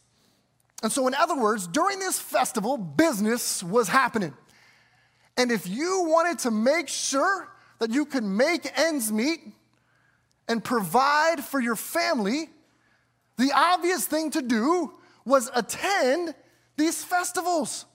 And 0.82 0.90
so, 0.90 1.06
in 1.08 1.14
other 1.14 1.36
words, 1.36 1.66
during 1.66 1.98
this 1.98 2.18
festival, 2.18 2.78
business 2.78 3.62
was 3.62 3.88
happening. 3.88 4.34
And 5.36 5.50
if 5.50 5.66
you 5.66 6.04
wanted 6.06 6.38
to 6.40 6.50
make 6.50 6.88
sure 6.88 7.48
that 7.80 7.90
you 7.90 8.04
could 8.04 8.24
make 8.24 8.78
ends 8.78 9.10
meet 9.10 9.40
and 10.48 10.62
provide 10.62 11.44
for 11.44 11.60
your 11.60 11.76
family, 11.76 12.50
the 13.36 13.50
obvious 13.54 14.06
thing 14.06 14.30
to 14.32 14.42
do 14.42 14.92
was 15.24 15.50
attend 15.54 16.34
these 16.76 17.02
festivals. 17.04 17.86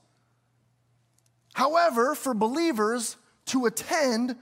However, 1.55 2.15
for 2.15 2.33
believers 2.33 3.15
to 3.45 3.65
attend 3.65 4.35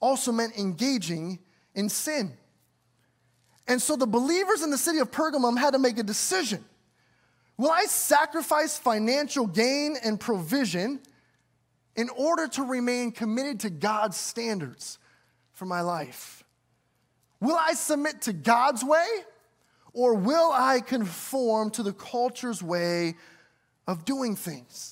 also 0.00 0.32
meant 0.32 0.58
engaging 0.58 1.38
in 1.76 1.88
sin. 1.88 2.32
And 3.68 3.80
so 3.80 3.94
the 3.94 4.08
believers 4.08 4.60
in 4.60 4.70
the 4.70 4.76
city 4.76 4.98
of 4.98 5.12
Pergamum 5.12 5.56
had 5.56 5.74
to 5.74 5.78
make 5.78 5.98
a 5.98 6.02
decision. 6.02 6.64
Will 7.56 7.70
I 7.70 7.84
sacrifice 7.84 8.76
financial 8.76 9.46
gain 9.46 9.94
and 10.02 10.18
provision 10.18 10.98
in 11.94 12.08
order 12.08 12.48
to 12.48 12.64
remain 12.64 13.12
committed 13.12 13.60
to 13.60 13.70
God's 13.70 14.16
standards 14.16 14.98
for 15.52 15.66
my 15.66 15.80
life? 15.80 16.42
Will 17.38 17.56
I 17.56 17.74
submit 17.74 18.22
to 18.22 18.32
God's 18.32 18.82
way 18.82 19.06
or 19.92 20.14
will 20.14 20.50
I 20.52 20.80
conform 20.80 21.70
to 21.70 21.84
the 21.84 21.92
culture's 21.92 22.64
way 22.64 23.14
of 23.86 24.04
doing 24.04 24.34
things? 24.34 24.91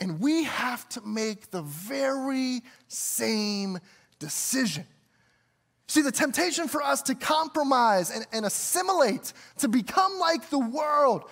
And 0.00 0.20
we 0.20 0.44
have 0.44 0.88
to 0.90 1.00
make 1.00 1.50
the 1.50 1.62
very 1.62 2.62
same 2.86 3.78
decision. 4.18 4.84
See, 5.88 6.02
the 6.02 6.12
temptation 6.12 6.68
for 6.68 6.82
us 6.82 7.02
to 7.02 7.14
compromise 7.14 8.10
and, 8.10 8.26
and, 8.32 8.44
assimilate, 8.44 9.32
to 9.58 9.68
become 9.68 10.18
like 10.18 10.50
the 10.50 10.58
world, 10.58 11.24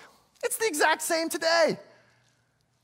it's 0.42 0.56
the 0.56 0.66
exact 0.66 1.02
same 1.02 1.28
today. 1.28 1.78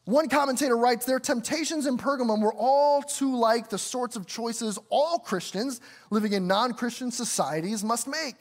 One 0.05 0.29
commentator 0.29 0.77
writes 0.77 1.07
their 1.07 1.21
temptations 1.21 1.87
in 1.87 1.97
Pergamum 1.97 2.43
were 2.43 2.53
all 2.53 3.03
too 3.03 3.37
like 3.37 3.69
the 3.69 3.79
sorts 3.79 4.17
of 4.17 4.27
choices 4.27 4.79
all 4.91 5.19
Christians 5.19 5.81
living 6.11 6.33
in 6.33 6.47
non 6.47 6.75
Christian 6.75 7.11
societies 7.11 7.85
must 7.85 8.09
make. 8.09 8.35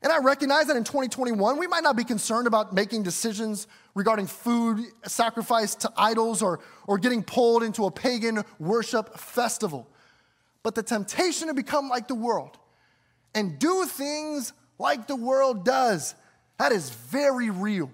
And 0.00 0.12
I 0.12 0.18
recognize 0.18 0.66
that 0.66 0.76
in 0.76 0.84
2021, 0.84 1.58
we 1.58 1.66
might 1.66 1.82
not 1.82 1.96
be 1.96 2.04
concerned 2.04 2.46
about 2.46 2.72
making 2.72 3.02
decisions 3.02 3.66
regarding 3.94 4.26
food 4.26 4.84
sacrifice 5.04 5.74
to 5.76 5.92
idols 5.96 6.40
or, 6.40 6.60
or 6.86 6.98
getting 6.98 7.22
pulled 7.22 7.64
into 7.64 7.84
a 7.84 7.90
pagan 7.90 8.44
worship 8.60 9.18
festival. 9.18 9.88
But 10.62 10.76
the 10.76 10.84
temptation 10.84 11.48
to 11.48 11.54
become 11.54 11.88
like 11.88 12.06
the 12.06 12.14
world 12.14 12.58
and 13.34 13.58
do 13.58 13.86
things 13.86 14.52
like 14.78 15.08
the 15.08 15.16
world 15.16 15.64
does, 15.64 16.14
that 16.58 16.70
is 16.70 16.90
very 16.90 17.50
real. 17.50 17.90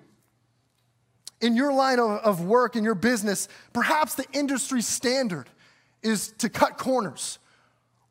In 1.41 1.57
your 1.57 1.73
line 1.73 1.99
of, 1.99 2.11
of 2.21 2.45
work, 2.45 2.77
in 2.77 2.85
your 2.85 2.95
business, 2.95 3.49
perhaps 3.73 4.15
the 4.15 4.27
industry 4.33 4.83
standard 4.83 5.49
is 6.03 6.29
to 6.39 6.51
cut 6.51 6.77
corners 6.77 7.39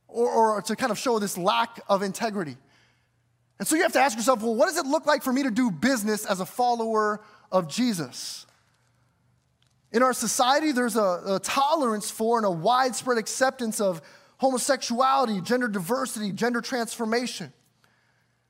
or, 0.07 0.29
or 0.29 0.61
to 0.63 0.75
kind 0.75 0.91
of 0.91 0.97
show 0.97 1.19
this 1.19 1.37
lack 1.37 1.79
of 1.87 2.01
integrity. 2.01 2.57
And 3.63 3.67
so 3.69 3.77
you 3.77 3.83
have 3.83 3.93
to 3.93 4.01
ask 4.01 4.17
yourself, 4.17 4.41
well, 4.41 4.55
what 4.55 4.65
does 4.65 4.75
it 4.75 4.85
look 4.85 5.05
like 5.05 5.23
for 5.23 5.31
me 5.31 5.43
to 5.43 5.49
do 5.49 5.71
business 5.71 6.25
as 6.25 6.41
a 6.41 6.45
follower 6.45 7.21
of 7.49 7.69
Jesus? 7.69 8.45
In 9.93 10.03
our 10.03 10.11
society, 10.11 10.73
there's 10.73 10.97
a, 10.97 11.21
a 11.25 11.39
tolerance 11.41 12.11
for 12.11 12.37
and 12.37 12.45
a 12.45 12.51
widespread 12.51 13.17
acceptance 13.17 13.79
of 13.79 14.01
homosexuality, 14.35 15.39
gender 15.39 15.69
diversity, 15.69 16.33
gender 16.33 16.59
transformation. 16.59 17.53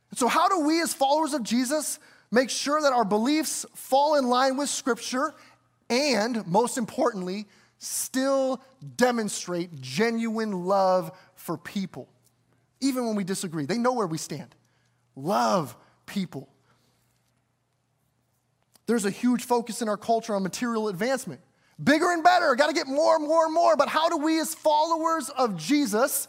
And 0.09 0.17
so, 0.17 0.27
how 0.27 0.49
do 0.49 0.61
we, 0.61 0.81
as 0.81 0.95
followers 0.95 1.35
of 1.35 1.43
Jesus, 1.43 1.99
make 2.31 2.49
sure 2.49 2.81
that 2.81 2.91
our 2.91 3.05
beliefs 3.05 3.67
fall 3.75 4.15
in 4.15 4.25
line 4.25 4.57
with 4.57 4.69
Scripture, 4.69 5.35
and 5.91 6.43
most 6.47 6.79
importantly, 6.79 7.45
still 7.77 8.63
demonstrate 8.95 9.79
genuine 9.79 10.65
love 10.65 11.11
for 11.35 11.55
people, 11.55 12.09
even 12.81 13.05
when 13.05 13.15
we 13.15 13.23
disagree. 13.23 13.67
They 13.67 13.77
know 13.77 13.93
where 13.93 14.07
we 14.07 14.17
stand. 14.17 14.55
Love 15.15 15.75
people. 16.05 16.49
There's 18.85 19.05
a 19.05 19.11
huge 19.11 19.43
focus 19.43 19.81
in 19.81 19.89
our 19.89 19.97
culture 19.97 20.35
on 20.35 20.43
material 20.43 20.87
advancement. 20.87 21.41
Bigger 21.81 22.11
and 22.11 22.23
better, 22.23 22.53
got 22.55 22.67
to 22.67 22.73
get 22.73 22.87
more 22.87 23.15
and 23.15 23.25
more 23.25 23.45
and 23.45 23.53
more. 23.53 23.75
But 23.75 23.89
how 23.89 24.09
do 24.09 24.17
we, 24.17 24.39
as 24.39 24.53
followers 24.53 25.29
of 25.29 25.57
Jesus, 25.57 26.27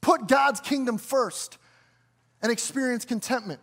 put 0.00 0.28
God's 0.28 0.60
kingdom 0.60 0.98
first 0.98 1.58
and 2.42 2.50
experience 2.50 3.04
contentment? 3.04 3.60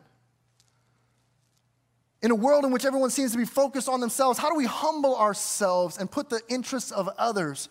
In 2.22 2.32
a 2.32 2.36
world 2.36 2.64
in 2.64 2.72
which 2.72 2.86
everyone 2.86 3.10
seems 3.10 3.32
to 3.34 3.38
be 3.38 3.46
focused 3.46 3.90
on 3.90 4.00
themselves, 4.00 4.40
how 4.40 4.50
do 4.50 4.56
we 4.56 4.66
humble 4.66 5.18
ourselves 5.18 5.98
and 5.98 6.10
put 6.10 6.30
the 6.30 6.42
interests 6.48 6.92
of 6.92 7.10
others 7.18 7.68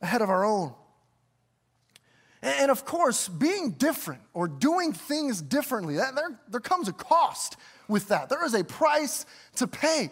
ahead 0.00 0.22
of 0.22 0.30
our 0.30 0.44
own? 0.44 0.72
And 2.42 2.70
of 2.70 2.84
course, 2.84 3.28
being 3.28 3.72
different 3.72 4.22
or 4.32 4.46
doing 4.46 4.92
things 4.92 5.42
differently, 5.42 5.96
that, 5.96 6.14
there, 6.14 6.38
there 6.48 6.60
comes 6.60 6.88
a 6.88 6.92
cost 6.92 7.56
with 7.88 8.08
that. 8.08 8.28
There 8.28 8.44
is 8.44 8.54
a 8.54 8.62
price 8.62 9.26
to 9.56 9.66
pay. 9.66 10.10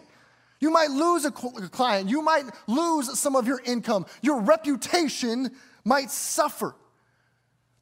You 0.59 0.71
might 0.71 0.89
lose 0.89 1.23
a 1.23 1.31
client, 1.31 2.09
you 2.09 2.21
might 2.21 2.45
lose 2.65 3.17
some 3.19 3.35
of 3.35 3.47
your 3.47 3.61
income, 3.63 4.07
your 4.21 4.41
reputation 4.41 5.51
might 5.85 6.09
suffer. 6.09 6.75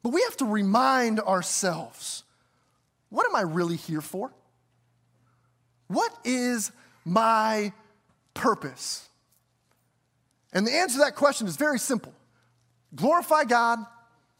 But 0.02 0.10
we 0.10 0.22
have 0.22 0.36
to 0.38 0.44
remind 0.44 1.20
ourselves 1.20 2.22
what 3.08 3.26
am 3.26 3.34
I 3.34 3.42
really 3.42 3.76
here 3.76 4.00
for? 4.00 4.32
What 5.88 6.12
is 6.24 6.70
my 7.04 7.72
purpose? 8.34 9.08
And 10.52 10.66
the 10.66 10.72
answer 10.72 10.98
to 10.98 11.04
that 11.04 11.16
question 11.16 11.46
is 11.46 11.56
very 11.56 11.78
simple 11.78 12.12
glorify 12.94 13.44
God 13.44 13.78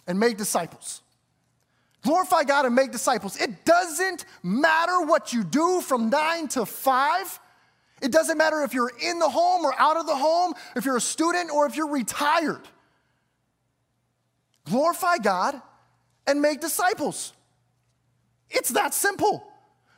and 0.06 0.18
make 0.18 0.36
disciples. 0.36 1.02
Glorify 2.02 2.44
God 2.44 2.66
and 2.66 2.74
make 2.74 2.92
disciples. 2.92 3.40
It 3.40 3.64
doesn't 3.64 4.24
matter 4.42 5.00
what 5.00 5.32
you 5.32 5.42
do 5.42 5.80
from 5.80 6.08
nine 6.08 6.46
to 6.48 6.64
five. 6.64 7.40
It 8.00 8.12
doesn't 8.12 8.38
matter 8.38 8.62
if 8.62 8.74
you're 8.74 8.92
in 9.02 9.18
the 9.18 9.28
home 9.28 9.64
or 9.64 9.74
out 9.78 9.96
of 9.96 10.06
the 10.06 10.14
home, 10.14 10.54
if 10.76 10.84
you're 10.84 10.98
a 10.98 11.00
student 11.00 11.50
or 11.50 11.66
if 11.66 11.76
you're 11.76 11.90
retired. 11.90 12.62
Glorify 14.66 15.18
God 15.18 15.60
and 16.26 16.42
make 16.42 16.60
disciples. 16.60 17.32
It's 18.50 18.70
that 18.70 18.94
simple. 18.94 19.46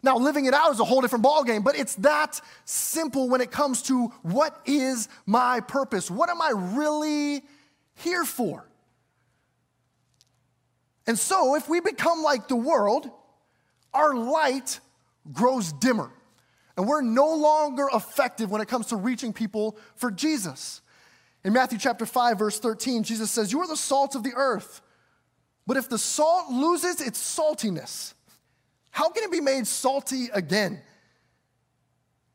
Now, 0.03 0.16
living 0.16 0.47
it 0.47 0.55
out 0.55 0.71
is 0.71 0.81
a 0.81 0.85
whole 0.85 1.01
different 1.01 1.25
ballgame, 1.25 1.64
but 1.64 1.77
it's 1.77 1.97
that 1.97 2.40
simple 2.64 3.29
when 3.29 3.40
it 3.40 3.51
comes 3.51 3.83
to 3.85 4.09
what 4.23 4.61
is 4.64 5.09
my 5.27 5.61
purpose? 5.61 6.11
What 6.11 6.31
am 6.31 6.40
I 6.40 6.53
really 6.55 7.42
here 7.97 8.25
for? 8.25 8.67
And 11.09 11.18
so, 11.18 11.57
if 11.57 11.71
we 11.71 11.81
become 11.81 12.23
like 12.23 12.49
the 12.49 12.57
world, 12.57 13.11
our 13.94 14.14
light 14.14 14.79
grows 15.33 15.73
dimmer. 15.73 16.12
And 16.77 16.87
we're 16.87 17.01
no 17.01 17.35
longer 17.35 17.88
effective 17.92 18.51
when 18.51 18.61
it 18.61 18.68
comes 18.68 18.88
to 18.88 18.97
reaching 18.97 19.33
people 19.33 19.79
for 19.97 20.11
Jesus. 20.11 20.83
In 21.44 21.55
Matthew 21.55 21.79
chapter 21.79 22.05
5, 22.05 22.38
verse 22.38 22.61
13, 22.61 23.05
Jesus 23.05 23.31
says, 23.31 23.51
You 23.51 23.61
are 23.61 23.66
the 23.66 23.77
salt 23.77 24.14
of 24.14 24.23
the 24.23 24.35
earth. 24.37 24.83
But 25.66 25.79
if 25.79 25.88
the 25.88 25.99
salt 25.99 26.51
loses 26.51 27.01
its 27.01 27.18
saltiness, 27.18 28.12
how 28.90 29.09
can 29.09 29.25
it 29.25 29.33
be 29.33 29.40
made 29.40 29.66
salty 29.66 30.29
again? 30.33 30.81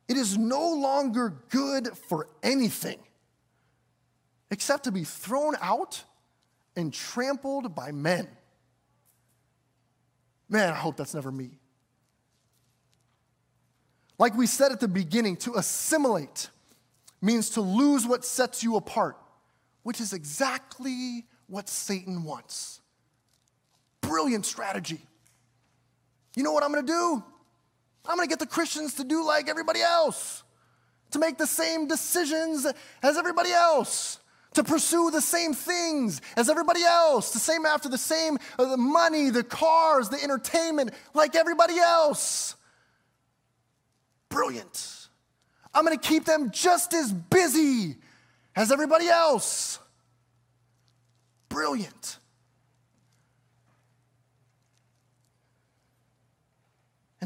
It 0.08 0.18
is 0.18 0.36
no 0.36 0.74
longer 0.74 1.36
good 1.50 1.90
for 2.10 2.28
anything 2.42 2.98
except 4.50 4.86
to 4.86 4.92
be 4.92 5.04
thrown 5.04 5.56
out 5.62 6.04
and 6.76 6.92
trampled 6.92 7.76
by 7.76 7.92
men. 7.92 8.28
Man, 10.50 10.70
I 10.70 10.76
hope 10.76 10.98
that's 10.98 11.14
never 11.14 11.32
me. 11.32 11.60
Like 14.20 14.36
we 14.36 14.46
said 14.46 14.72
at 14.72 14.80
the 14.80 14.88
beginning, 14.88 15.38
to 15.38 15.56
assimilate 15.56 16.50
means 17.22 17.52
to 17.52 17.62
lose 17.62 18.06
what 18.06 18.24
sets 18.24 18.64
you 18.64 18.76
apart, 18.76 19.18
which 19.84 20.00
is 20.00 20.14
exactly 20.14 21.26
what 21.48 21.68
Satan 21.68 22.24
wants. 22.24 22.82
Brilliant 24.02 24.46
strategy. 24.46 25.02
You 26.36 26.44
know 26.44 26.52
what 26.52 26.64
I'm 26.64 26.74
gonna 26.74 26.86
do? 26.86 27.24
I'm 28.06 28.18
gonna 28.18 28.28
get 28.28 28.40
the 28.40 28.46
Christians 28.46 28.96
to 28.96 29.04
do 29.04 29.26
like 29.26 29.50
everybody 29.50 29.82
else, 29.82 30.44
to 31.12 31.20
make 31.20 31.38
the 31.38 31.48
same 31.48 31.88
decisions 31.88 32.68
as 33.02 33.18
everybody 33.18 33.52
else 33.52 34.20
to 34.56 34.64
pursue 34.64 35.12
the 35.12 35.22
same 35.22 35.54
things 35.54 36.22
as 36.36 36.50
everybody 36.50 36.84
else, 36.84 37.32
the 37.32 37.40
same 37.40 37.66
after 37.66 37.90
the 37.90 37.98
same 37.98 38.38
uh, 38.58 38.66
the 38.66 38.78
money, 38.78 39.30
the 39.30 39.44
cars, 39.44 40.10
the 40.10 40.22
entertainment, 40.22 40.92
like 41.14 41.36
everybody 41.36 41.78
else. 41.80 42.56
Brilliant. 44.30 45.08
I'm 45.74 45.86
going 45.86 45.98
to 45.98 46.08
keep 46.08 46.26
them 46.26 46.52
just 46.52 46.94
as 46.94 47.12
busy 47.12 47.96
as 48.56 48.72
everybody 48.72 49.08
else. 49.08 49.80
Brilliant. 51.50 52.18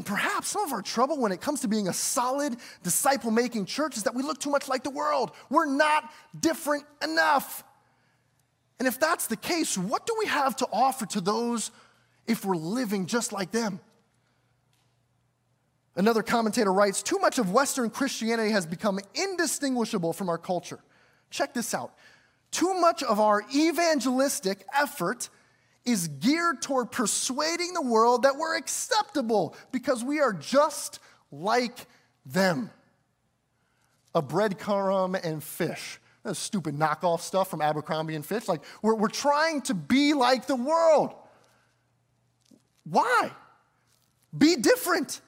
Perhaps 0.08 0.48
some 0.48 0.64
of 0.64 0.72
our 0.72 0.80
trouble 0.80 1.18
when 1.18 1.32
it 1.32 1.40
comes 1.42 1.60
to 1.60 1.68
being 1.68 1.86
a 1.86 1.92
solid 1.92 2.56
disciple 2.82 3.30
making 3.30 3.66
church 3.66 3.94
is 3.98 4.04
that 4.04 4.14
we 4.14 4.22
look 4.22 4.40
too 4.40 4.48
much 4.48 4.66
like 4.66 4.82
the 4.82 4.90
world. 4.90 5.32
We're 5.50 5.66
not 5.66 6.10
different 6.40 6.84
enough. 7.04 7.62
And 8.78 8.88
if 8.88 8.98
that's 8.98 9.26
the 9.26 9.36
case, 9.36 9.76
what 9.76 10.06
do 10.06 10.16
we 10.18 10.24
have 10.24 10.56
to 10.56 10.68
offer 10.72 11.04
to 11.06 11.20
those 11.20 11.70
if 12.26 12.42
we're 12.46 12.56
living 12.56 13.04
just 13.04 13.34
like 13.34 13.50
them? 13.50 13.80
Another 15.94 16.22
commentator 16.22 16.72
writes 16.72 17.02
Too 17.02 17.18
much 17.18 17.38
of 17.38 17.52
Western 17.52 17.90
Christianity 17.90 18.52
has 18.52 18.64
become 18.64 18.98
indistinguishable 19.14 20.14
from 20.14 20.30
our 20.30 20.38
culture. 20.38 20.78
Check 21.28 21.52
this 21.52 21.74
out. 21.74 21.92
Too 22.50 22.72
much 22.80 23.02
of 23.02 23.20
our 23.20 23.42
evangelistic 23.54 24.64
effort 24.74 25.28
is 25.84 26.08
geared 26.08 26.60
toward 26.62 26.90
persuading 26.90 27.72
the 27.72 27.82
world 27.82 28.22
that 28.22 28.36
we're 28.36 28.56
acceptable 28.56 29.56
because 29.72 30.04
we 30.04 30.20
are 30.20 30.32
just 30.32 31.00
like 31.30 31.86
them. 32.26 32.70
A 34.14 34.22
breadcrumb 34.22 35.18
and 35.22 35.42
fish. 35.42 35.98
That's 36.24 36.38
stupid 36.38 36.76
knockoff 36.76 37.20
stuff 37.20 37.48
from 37.48 37.62
Abercrombie 37.62 38.14
and 38.14 38.24
Fitch. 38.24 38.48
Like, 38.48 38.62
we're, 38.82 38.94
we're 38.94 39.08
trying 39.08 39.62
to 39.62 39.74
be 39.74 40.12
like 40.14 40.46
the 40.46 40.56
world. 40.56 41.14
Why? 42.84 43.30
Be 44.36 44.56
different. 44.56 45.20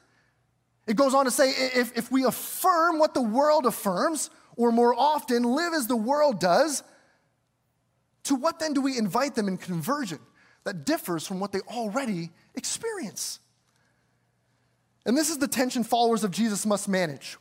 It 0.87 0.97
goes 0.97 1.15
on 1.15 1.25
to 1.27 1.31
say 1.31 1.51
if, 1.51 1.97
if 1.97 2.11
we 2.11 2.25
affirm 2.25 2.99
what 2.99 3.15
the 3.15 3.23
world 3.23 3.67
affirms, 3.67 4.31
or 4.57 4.73
more 4.73 4.95
often 4.95 5.43
live 5.45 5.73
as 5.73 5.87
the 5.87 5.97
world 5.97 6.41
does, 6.41 6.83
to 8.25 8.35
what 8.35 8.59
then 8.59 8.75
do 8.75 8.81
we 8.81 8.99
invite 8.99 9.35
them 9.35 9.49
in 9.49 9.57
conversion? 9.57 10.19
That 10.65 10.85
differs 10.85 11.27
from 11.27 11.41
what 11.41 11.53
they 11.53 11.61
already 11.61 12.31
experience. 12.55 13.41
And 15.07 15.17
this 15.17 15.31
is 15.31 15.39
the 15.39 15.49
tension 15.49 15.85
followers 15.85 16.25
of 16.25 16.31
Jesus 16.31 16.67
must 16.67 16.89
manage. 16.89 17.39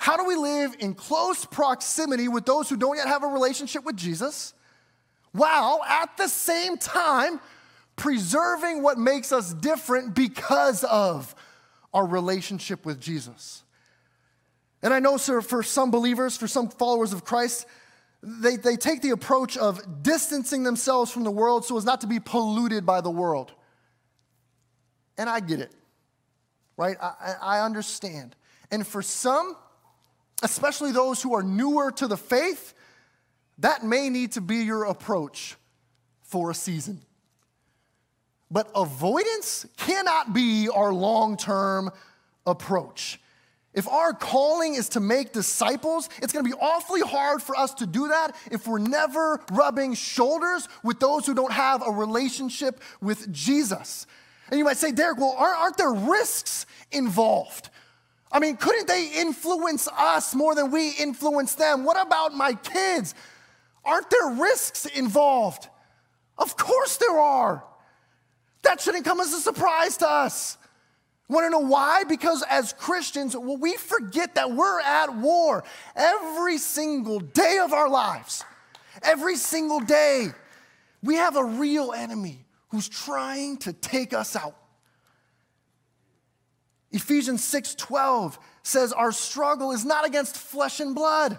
How 0.00 0.16
do 0.16 0.24
we 0.24 0.34
live 0.34 0.74
in 0.78 0.94
close 0.94 1.44
proximity 1.44 2.26
with 2.26 2.46
those 2.46 2.70
who 2.70 2.76
don't 2.76 2.96
yet 2.96 3.06
have 3.06 3.22
a 3.22 3.26
relationship 3.26 3.84
with 3.84 3.96
Jesus, 3.96 4.54
while 5.32 5.82
at 5.86 6.16
the 6.16 6.26
same 6.26 6.78
time 6.78 7.38
preserving 7.96 8.82
what 8.82 8.96
makes 8.96 9.30
us 9.30 9.52
different 9.52 10.14
because 10.14 10.84
of 10.84 11.34
our 11.92 12.06
relationship 12.06 12.86
with 12.86 12.98
Jesus? 12.98 13.62
And 14.82 14.94
I 14.94 15.00
know, 15.00 15.18
sir, 15.18 15.42
for 15.42 15.62
some 15.62 15.90
believers, 15.90 16.38
for 16.38 16.48
some 16.48 16.70
followers 16.70 17.12
of 17.12 17.22
Christ, 17.22 17.66
they, 18.22 18.56
they 18.56 18.76
take 18.76 19.00
the 19.02 19.10
approach 19.10 19.56
of 19.56 20.02
distancing 20.02 20.62
themselves 20.62 21.10
from 21.10 21.24
the 21.24 21.30
world 21.30 21.64
so 21.64 21.76
as 21.76 21.84
not 21.84 22.02
to 22.02 22.06
be 22.06 22.20
polluted 22.20 22.84
by 22.84 23.00
the 23.00 23.10
world. 23.10 23.52
And 25.16 25.28
I 25.28 25.40
get 25.40 25.60
it, 25.60 25.72
right? 26.76 26.96
I, 27.00 27.34
I 27.40 27.60
understand. 27.60 28.36
And 28.70 28.86
for 28.86 29.02
some, 29.02 29.56
especially 30.42 30.92
those 30.92 31.22
who 31.22 31.34
are 31.34 31.42
newer 31.42 31.92
to 31.92 32.06
the 32.06 32.16
faith, 32.16 32.74
that 33.58 33.84
may 33.84 34.08
need 34.08 34.32
to 34.32 34.40
be 34.40 34.56
your 34.56 34.84
approach 34.84 35.56
for 36.22 36.50
a 36.50 36.54
season. 36.54 37.02
But 38.50 38.70
avoidance 38.74 39.66
cannot 39.76 40.32
be 40.32 40.68
our 40.68 40.92
long 40.92 41.36
term 41.36 41.90
approach. 42.46 43.19
If 43.72 43.86
our 43.86 44.12
calling 44.12 44.74
is 44.74 44.88
to 44.90 45.00
make 45.00 45.32
disciples, 45.32 46.08
it's 46.20 46.32
gonna 46.32 46.48
be 46.48 46.56
awfully 46.60 47.02
hard 47.02 47.40
for 47.40 47.56
us 47.56 47.72
to 47.74 47.86
do 47.86 48.08
that 48.08 48.34
if 48.50 48.66
we're 48.66 48.80
never 48.80 49.40
rubbing 49.52 49.94
shoulders 49.94 50.68
with 50.82 50.98
those 50.98 51.24
who 51.24 51.34
don't 51.34 51.52
have 51.52 51.86
a 51.86 51.90
relationship 51.90 52.80
with 53.00 53.32
Jesus. 53.32 54.06
And 54.50 54.58
you 54.58 54.64
might 54.64 54.76
say, 54.76 54.90
Derek, 54.90 55.18
well, 55.18 55.36
aren't 55.38 55.76
there 55.76 55.92
risks 55.92 56.66
involved? 56.90 57.70
I 58.32 58.40
mean, 58.40 58.56
couldn't 58.56 58.88
they 58.88 59.06
influence 59.16 59.88
us 59.88 60.34
more 60.34 60.54
than 60.54 60.70
we 60.72 60.90
influence 60.90 61.54
them? 61.54 61.84
What 61.84 62.00
about 62.00 62.34
my 62.34 62.54
kids? 62.54 63.14
Aren't 63.84 64.10
there 64.10 64.30
risks 64.40 64.86
involved? 64.86 65.68
Of 66.38 66.56
course 66.56 66.96
there 66.96 67.18
are. 67.18 67.64
That 68.62 68.80
shouldn't 68.80 69.04
come 69.04 69.20
as 69.20 69.32
a 69.32 69.40
surprise 69.40 69.96
to 69.98 70.08
us. 70.08 70.58
Want 71.30 71.46
to 71.46 71.50
know 71.50 71.60
why? 71.60 72.02
Because 72.02 72.42
as 72.50 72.72
Christians, 72.72 73.36
well, 73.36 73.56
we 73.56 73.76
forget 73.76 74.34
that 74.34 74.50
we're 74.50 74.80
at 74.80 75.14
war 75.14 75.62
every 75.94 76.58
single 76.58 77.20
day 77.20 77.60
of 77.62 77.72
our 77.72 77.88
lives. 77.88 78.44
Every 79.00 79.36
single 79.36 79.78
day, 79.78 80.30
we 81.04 81.14
have 81.14 81.36
a 81.36 81.44
real 81.44 81.92
enemy 81.92 82.44
who's 82.70 82.88
trying 82.88 83.58
to 83.58 83.72
take 83.72 84.12
us 84.12 84.34
out. 84.34 84.56
Ephesians 86.90 87.44
6:12 87.44 88.36
says 88.64 88.92
our 88.92 89.12
struggle 89.12 89.70
is 89.70 89.84
not 89.84 90.04
against 90.04 90.36
flesh 90.36 90.80
and 90.80 90.96
blood. 90.96 91.38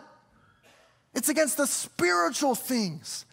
It's 1.13 1.27
against 1.27 1.57
the 1.57 1.67
spiritual 1.67 2.55
things. 2.55 3.25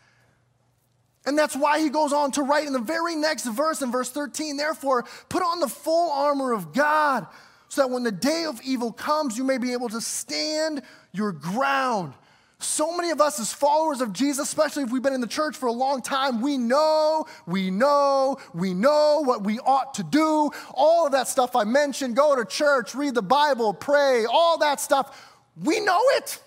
And 1.28 1.36
that's 1.36 1.54
why 1.54 1.78
he 1.78 1.90
goes 1.90 2.14
on 2.14 2.32
to 2.32 2.42
write 2.42 2.66
in 2.66 2.72
the 2.72 2.78
very 2.78 3.14
next 3.14 3.44
verse, 3.44 3.82
in 3.82 3.92
verse 3.92 4.08
13, 4.08 4.56
therefore, 4.56 5.04
put 5.28 5.42
on 5.42 5.60
the 5.60 5.68
full 5.68 6.10
armor 6.10 6.54
of 6.54 6.72
God, 6.72 7.26
so 7.68 7.82
that 7.82 7.90
when 7.90 8.02
the 8.02 8.10
day 8.10 8.46
of 8.46 8.58
evil 8.62 8.90
comes, 8.90 9.36
you 9.36 9.44
may 9.44 9.58
be 9.58 9.74
able 9.74 9.90
to 9.90 10.00
stand 10.00 10.80
your 11.12 11.32
ground. 11.32 12.14
So 12.60 12.96
many 12.96 13.10
of 13.10 13.20
us, 13.20 13.38
as 13.38 13.52
followers 13.52 14.00
of 14.00 14.14
Jesus, 14.14 14.48
especially 14.48 14.84
if 14.84 14.90
we've 14.90 15.02
been 15.02 15.12
in 15.12 15.20
the 15.20 15.26
church 15.26 15.54
for 15.54 15.66
a 15.66 15.72
long 15.72 16.00
time, 16.00 16.40
we 16.40 16.56
know, 16.56 17.26
we 17.46 17.70
know, 17.70 18.38
we 18.54 18.72
know 18.72 19.20
what 19.22 19.44
we 19.44 19.58
ought 19.58 19.92
to 19.94 20.04
do. 20.04 20.50
All 20.72 21.04
of 21.04 21.12
that 21.12 21.28
stuff 21.28 21.54
I 21.54 21.64
mentioned 21.64 22.16
go 22.16 22.36
to 22.36 22.46
church, 22.46 22.94
read 22.94 23.14
the 23.14 23.20
Bible, 23.20 23.74
pray, 23.74 24.24
all 24.24 24.56
that 24.60 24.80
stuff. 24.80 25.36
We 25.62 25.80
know 25.80 26.00
it. 26.12 26.40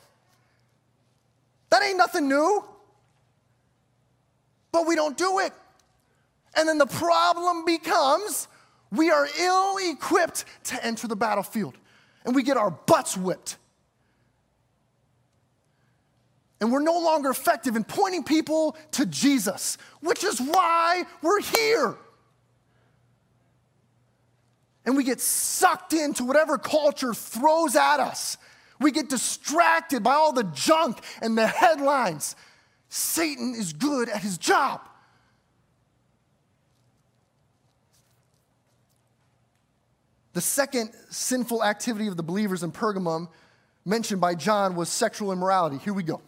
That 1.69 1.83
ain't 1.83 1.97
nothing 1.97 2.27
new. 2.27 2.65
But 4.71 4.87
we 4.87 4.95
don't 4.95 5.17
do 5.17 5.39
it. 5.39 5.53
And 6.55 6.67
then 6.67 6.77
the 6.77 6.85
problem 6.85 7.65
becomes 7.65 8.47
we 8.91 9.09
are 9.09 9.27
ill 9.39 9.77
equipped 9.77 10.45
to 10.65 10.85
enter 10.85 11.07
the 11.07 11.15
battlefield 11.15 11.77
and 12.25 12.35
we 12.35 12.43
get 12.43 12.57
our 12.57 12.71
butts 12.71 13.17
whipped. 13.17 13.57
And 16.59 16.71
we're 16.71 16.83
no 16.83 16.99
longer 16.99 17.31
effective 17.31 17.75
in 17.75 17.83
pointing 17.83 18.23
people 18.23 18.77
to 18.91 19.05
Jesus, 19.07 19.79
which 20.01 20.23
is 20.23 20.39
why 20.39 21.05
we're 21.23 21.41
here. 21.41 21.95
And 24.85 24.95
we 24.95 25.03
get 25.03 25.19
sucked 25.19 25.93
into 25.93 26.23
whatever 26.23 26.57
culture 26.57 27.13
throws 27.13 27.75
at 27.75 27.99
us. 27.99 28.37
We 28.79 28.91
get 28.91 29.09
distracted 29.09 30.03
by 30.03 30.13
all 30.13 30.33
the 30.33 30.43
junk 30.43 30.99
and 31.21 31.37
the 31.37 31.47
headlines. 31.47 32.35
Satan 32.93 33.55
is 33.55 33.71
good 33.71 34.09
at 34.09 34.21
his 34.21 34.37
job. 34.37 34.81
The 40.33 40.41
second 40.41 40.91
sinful 41.09 41.63
activity 41.63 42.07
of 42.07 42.17
the 42.17 42.23
believers 42.23 42.63
in 42.63 42.73
Pergamum 42.73 43.29
mentioned 43.85 44.19
by 44.19 44.35
John 44.35 44.75
was 44.75 44.89
sexual 44.89 45.31
immorality. 45.31 45.77
Here 45.77 45.93
we 45.93 46.03
go. 46.03 46.19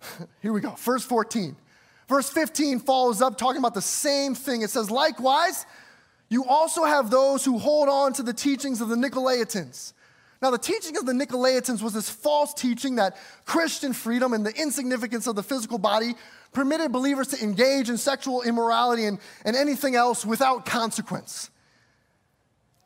Here 0.40 0.52
we 0.52 0.62
go. 0.62 0.70
Verse 0.70 1.04
14. 1.04 1.54
Verse 2.08 2.30
15 2.30 2.80
follows 2.80 3.20
up 3.20 3.36
talking 3.36 3.58
about 3.58 3.74
the 3.74 3.82
same 3.82 4.34
thing. 4.34 4.62
It 4.62 4.70
says, 4.70 4.90
Likewise, 4.90 5.66
you 6.30 6.46
also 6.46 6.84
have 6.84 7.10
those 7.10 7.44
who 7.44 7.58
hold 7.58 7.90
on 7.90 8.14
to 8.14 8.22
the 8.22 8.32
teachings 8.32 8.80
of 8.80 8.88
the 8.88 8.96
Nicolaitans. 8.96 9.92
Now, 10.40 10.50
the 10.50 10.58
teaching 10.58 10.96
of 10.96 11.04
the 11.04 11.12
Nicolaitans 11.12 11.82
was 11.82 11.94
this 11.94 12.08
false 12.08 12.54
teaching 12.54 12.96
that 12.96 13.16
Christian 13.44 13.92
freedom 13.92 14.32
and 14.32 14.46
the 14.46 14.54
insignificance 14.54 15.26
of 15.26 15.34
the 15.34 15.42
physical 15.42 15.78
body 15.78 16.14
permitted 16.52 16.92
believers 16.92 17.28
to 17.28 17.42
engage 17.42 17.90
in 17.90 17.96
sexual 17.96 18.42
immorality 18.42 19.06
and, 19.06 19.18
and 19.44 19.56
anything 19.56 19.96
else 19.96 20.24
without 20.24 20.64
consequence. 20.64 21.50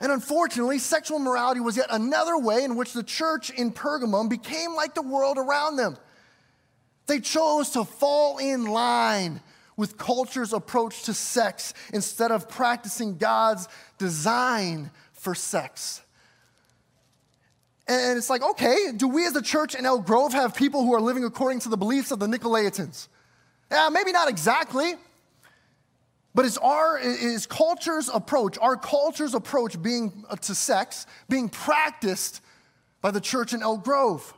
And 0.01 0.11
unfortunately, 0.11 0.79
sexual 0.79 1.19
immorality 1.19 1.61
was 1.61 1.77
yet 1.77 1.87
another 1.91 2.39
way 2.39 2.65
in 2.65 2.75
which 2.75 2.93
the 2.93 3.05
church 3.05 3.51
in 3.51 3.71
Pergamum 3.71 4.29
became 4.29 4.75
like 4.75 4.95
the 4.95 5.03
world 5.03 5.37
around 5.39 5.77
them. 5.77 5.97
They 7.07 7.21
chose 7.21 7.71
to 7.71 7.85
fall 7.85 8.39
in 8.39 8.65
line 8.65 9.43
with 9.77 9.99
culture's 9.99 10.53
approach 10.53 11.05
to 11.05 11.15
sex 11.15 11.75
instead 11.93 12.33
of 12.33 12.49
practicing 12.49 13.19
God's 13.19 13.69
design 13.99 14.91
for 15.13 15.35
sex. 15.35 16.03
And 17.89 18.17
it's 18.17 18.31
like, 18.31 18.43
okay, 18.43 18.93
do 18.97 19.09
we 19.09 19.27
as 19.27 19.35
a 19.35 19.43
church 19.43 19.75
in 19.75 19.85
Elk 19.85 20.07
Grove 20.07 20.33
have 20.33 20.55
people 20.55 20.85
who 20.85 20.95
are 20.95 21.01
living 21.01 21.25
according 21.25 21.61
to 21.61 21.69
the 21.69 21.77
beliefs 21.77 22.13
of 22.13 22.21
the 22.21 22.27
Nicolaitans? 22.27 23.09
Yeah, 23.71 23.89
maybe 23.91 24.13
not 24.13 24.29
exactly. 24.29 24.95
But 26.35 26.45
is 26.45 26.59
our 26.59 26.99
is 26.99 27.47
culture's 27.47 28.09
approach, 28.09 28.57
our 28.59 28.77
culture's 28.77 29.35
approach 29.35 29.81
being 29.83 30.25
uh, 30.31 30.37
to 30.37 30.55
sex, 30.55 31.07
being 31.29 31.49
practiced 31.49 32.41
by 33.03 33.11
the 33.11 33.21
church 33.21 33.53
in 33.53 33.63
Elk 33.63 33.85
Grove? 33.85 34.33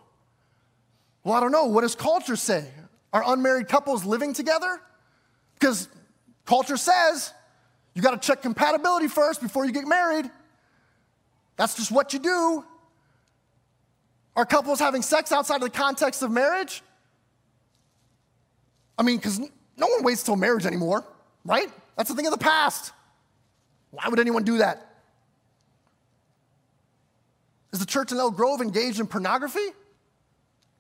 Well, 1.23 1.35
I 1.35 1.41
don't 1.41 1.53
know. 1.53 1.67
What 1.67 1.83
does 1.83 1.95
culture 1.95 2.37
say? 2.37 2.69
Are 3.13 3.23
unmarried 3.27 3.69
couples 3.69 4.05
living 4.05 4.33
together? 4.33 4.81
Because 5.55 5.89
culture 6.47 6.77
says 6.77 7.33
you 7.95 8.03
got 8.03 8.21
to 8.21 8.27
check 8.27 8.43
compatibility 8.43 9.07
first 9.07 9.41
before 9.41 9.65
you 9.65 9.71
get 9.71 9.87
married. 9.87 10.29
That's 11.57 11.77
just 11.77 11.93
what 11.93 12.13
you 12.13 12.19
do. 12.19 12.65
Are 14.37 14.45
couples 14.45 14.81
having 14.81 15.03
sex 15.03 15.31
outside 15.33 15.57
of 15.57 15.63
the 15.63 15.71
context 15.71 16.23
of 16.23 16.31
marriage? 16.31 16.83
I 18.99 19.03
mean, 19.03 19.17
because 19.17 19.39
no 19.39 19.87
one 19.87 20.03
waits 20.03 20.23
till 20.23 20.37
marriage 20.37 20.67
anymore, 20.67 21.05
right? 21.45 21.69
That's 21.97 22.11
a 22.11 22.15
thing 22.15 22.27
of 22.27 22.33
the 22.33 22.39
past. 22.39 22.93
Why 23.91 24.09
would 24.09 24.19
anyone 24.19 24.43
do 24.43 24.59
that? 24.59 24.91
Is 27.73 27.81
the 27.81 27.87
church 27.87 28.13
in 28.13 28.19
Elk 28.19 28.37
Grove 28.37 28.61
engaged 28.61 29.01
in 29.01 29.07
pornography? 29.07 29.69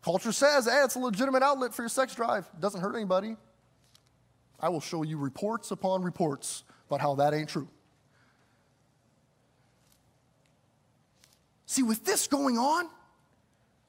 Culture 0.02 0.32
says, 0.32 0.66
hey, 0.66 0.82
it's 0.84 0.96
a 0.96 0.98
legitimate 0.98 1.42
outlet 1.42 1.74
for 1.74 1.82
your 1.82 1.88
sex 1.88 2.14
drive. 2.14 2.48
It 2.54 2.60
doesn't 2.60 2.80
hurt 2.80 2.94
anybody. 2.94 3.36
I 4.60 4.68
will 4.68 4.80
show 4.80 5.02
you 5.02 5.18
reports 5.18 5.70
upon 5.70 6.02
reports 6.02 6.62
about 6.88 7.00
how 7.00 7.14
that 7.16 7.34
ain't 7.34 7.48
true. 7.48 7.68
See, 11.66 11.82
with 11.82 12.04
this 12.04 12.26
going 12.26 12.58
on, 12.58 12.88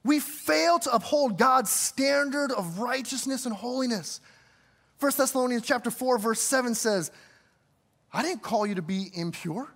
we 0.06 0.20
fail 0.20 0.78
to 0.78 0.94
uphold 0.94 1.38
God's 1.38 1.72
standard 1.72 2.52
of 2.52 2.78
righteousness 2.78 3.48
and 3.48 3.56
holiness. 3.56 4.22
1 5.00 5.12
Thessalonians 5.18 5.64
chapter 5.66 5.90
4 5.90 6.20
verse 6.20 6.40
7 6.40 6.76
says, 6.76 7.12
I 8.14 8.22
didn't 8.22 8.44
call 8.44 8.68
you 8.68 8.76
to 8.76 8.84
be 8.84 9.10
impure, 9.14 9.68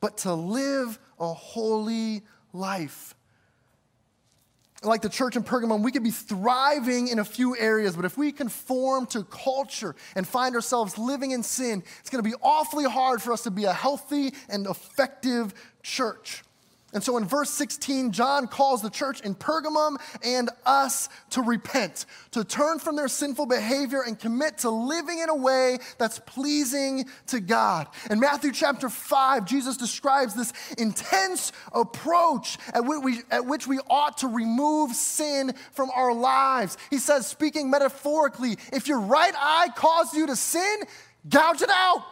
but 0.00 0.18
to 0.18 0.34
live 0.34 0.98
a 1.20 1.32
holy 1.32 2.22
life. 2.52 3.14
Like 4.82 5.02
the 5.02 5.08
church 5.08 5.36
in 5.36 5.44
Pergamum, 5.44 5.82
we 5.82 5.92
could 5.92 6.04
be 6.04 6.10
thriving 6.10 7.06
in 7.06 7.20
a 7.20 7.24
few 7.24 7.56
areas, 7.56 7.94
but 7.94 8.04
if 8.04 8.18
we 8.18 8.32
conform 8.32 9.06
to 9.06 9.22
culture 9.22 9.94
and 10.16 10.26
find 10.26 10.56
ourselves 10.56 10.98
living 10.98 11.30
in 11.30 11.44
sin, 11.44 11.84
it's 12.00 12.10
going 12.10 12.22
to 12.22 12.28
be 12.28 12.36
awfully 12.42 12.84
hard 12.84 13.22
for 13.22 13.32
us 13.32 13.44
to 13.44 13.52
be 13.52 13.64
a 13.64 13.72
healthy 13.72 14.34
and 14.48 14.66
effective 14.66 15.54
church. 15.82 16.42
And 16.94 17.04
so 17.04 17.18
in 17.18 17.26
verse 17.26 17.50
16, 17.50 18.12
John 18.12 18.46
calls 18.46 18.80
the 18.80 18.88
church 18.88 19.20
in 19.20 19.34
Pergamum 19.34 19.98
and 20.24 20.48
us 20.64 21.10
to 21.30 21.42
repent, 21.42 22.06
to 22.30 22.44
turn 22.44 22.78
from 22.78 22.96
their 22.96 23.08
sinful 23.08 23.44
behavior 23.44 24.00
and 24.06 24.18
commit 24.18 24.58
to 24.58 24.70
living 24.70 25.18
in 25.18 25.28
a 25.28 25.34
way 25.34 25.78
that's 25.98 26.18
pleasing 26.20 27.04
to 27.26 27.40
God. 27.40 27.88
In 28.08 28.18
Matthew 28.18 28.52
chapter 28.52 28.88
5, 28.88 29.44
Jesus 29.44 29.76
describes 29.76 30.34
this 30.34 30.54
intense 30.78 31.52
approach 31.74 32.56
at 32.72 32.86
which 32.86 33.02
we, 33.02 33.20
at 33.30 33.44
which 33.44 33.66
we 33.66 33.78
ought 33.90 34.16
to 34.18 34.28
remove 34.28 34.92
sin 34.92 35.52
from 35.72 35.90
our 35.94 36.14
lives. 36.14 36.78
He 36.88 36.98
says, 36.98 37.26
speaking 37.26 37.68
metaphorically, 37.68 38.56
if 38.72 38.88
your 38.88 39.00
right 39.00 39.34
eye 39.36 39.68
causes 39.76 40.14
you 40.14 40.26
to 40.26 40.36
sin, 40.36 40.78
gouge 41.28 41.60
it 41.60 41.70
out. 41.70 42.02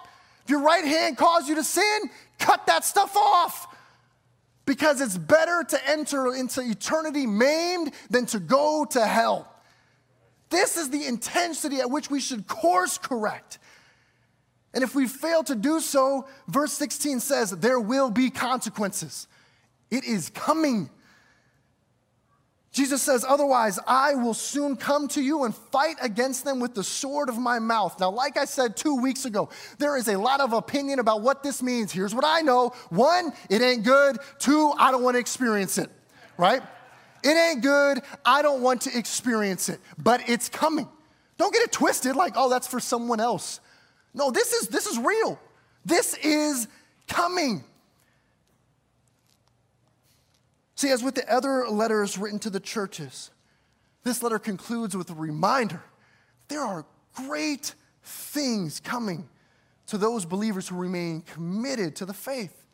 If 0.44 0.50
your 0.50 0.62
right 0.62 0.84
hand 0.84 1.16
causes 1.16 1.48
you 1.48 1.54
to 1.54 1.64
sin, 1.64 2.10
cut 2.38 2.66
that 2.66 2.84
stuff 2.84 3.16
off 3.16 3.72
because 4.66 5.00
it's 5.00 5.16
better 5.16 5.64
to 5.68 5.88
enter 5.88 6.34
into 6.34 6.60
eternity 6.60 7.26
maimed 7.26 7.92
than 8.10 8.26
to 8.26 8.40
go 8.40 8.84
to 8.90 9.06
hell. 9.06 9.52
This 10.50 10.76
is 10.76 10.90
the 10.90 11.06
intensity 11.06 11.80
at 11.80 11.90
which 11.90 12.10
we 12.10 12.20
should 12.20 12.46
course 12.46 12.98
correct. 12.98 13.58
And 14.74 14.84
if 14.84 14.94
we 14.94 15.06
fail 15.06 15.42
to 15.44 15.54
do 15.54 15.80
so, 15.80 16.26
verse 16.48 16.72
16 16.72 17.20
says, 17.20 17.50
there 17.50 17.80
will 17.80 18.10
be 18.10 18.28
consequences. 18.30 19.26
It 19.90 20.04
is 20.04 20.30
coming. 20.30 20.90
Jesus 22.76 23.00
says, 23.00 23.24
Otherwise, 23.26 23.78
I 23.86 24.14
will 24.16 24.34
soon 24.34 24.76
come 24.76 25.08
to 25.08 25.22
you 25.22 25.44
and 25.44 25.54
fight 25.54 25.96
against 26.02 26.44
them 26.44 26.60
with 26.60 26.74
the 26.74 26.84
sword 26.84 27.30
of 27.30 27.38
my 27.38 27.58
mouth. 27.58 27.98
Now, 27.98 28.10
like 28.10 28.36
I 28.36 28.44
said 28.44 28.76
two 28.76 28.96
weeks 28.96 29.24
ago, 29.24 29.48
there 29.78 29.96
is 29.96 30.08
a 30.08 30.18
lot 30.18 30.40
of 30.40 30.52
opinion 30.52 30.98
about 30.98 31.22
what 31.22 31.42
this 31.42 31.62
means. 31.62 31.90
Here's 31.90 32.14
what 32.14 32.26
I 32.26 32.42
know 32.42 32.74
one, 32.90 33.32
it 33.48 33.62
ain't 33.62 33.82
good. 33.82 34.18
Two, 34.38 34.74
I 34.78 34.90
don't 34.90 35.02
want 35.02 35.14
to 35.14 35.20
experience 35.20 35.78
it, 35.78 35.88
right? 36.36 36.62
It 37.24 37.30
ain't 37.30 37.62
good. 37.62 38.02
I 38.26 38.42
don't 38.42 38.60
want 38.60 38.82
to 38.82 38.96
experience 38.96 39.70
it, 39.70 39.80
but 39.96 40.28
it's 40.28 40.50
coming. 40.50 40.86
Don't 41.38 41.54
get 41.54 41.62
it 41.62 41.72
twisted 41.72 42.14
like, 42.14 42.34
oh, 42.36 42.50
that's 42.50 42.66
for 42.66 42.78
someone 42.78 43.20
else. 43.20 43.60
No, 44.12 44.30
this 44.30 44.52
is, 44.52 44.68
this 44.68 44.84
is 44.84 44.98
real. 44.98 45.40
This 45.86 46.12
is 46.18 46.68
coming. 47.08 47.64
See, 50.76 50.90
as 50.90 51.02
with 51.02 51.14
the 51.14 51.30
other 51.32 51.68
letters 51.68 52.18
written 52.18 52.38
to 52.40 52.50
the 52.50 52.60
churches, 52.60 53.30
this 54.04 54.22
letter 54.22 54.38
concludes 54.38 54.96
with 54.96 55.10
a 55.10 55.14
reminder 55.14 55.82
there 56.48 56.60
are 56.60 56.84
great 57.14 57.74
things 58.02 58.78
coming 58.78 59.28
to 59.86 59.98
those 59.98 60.24
believers 60.26 60.68
who 60.68 60.76
remain 60.76 61.22
committed 61.22 61.96
to 61.96 62.04
the 62.04 62.12
faith. 62.12 62.66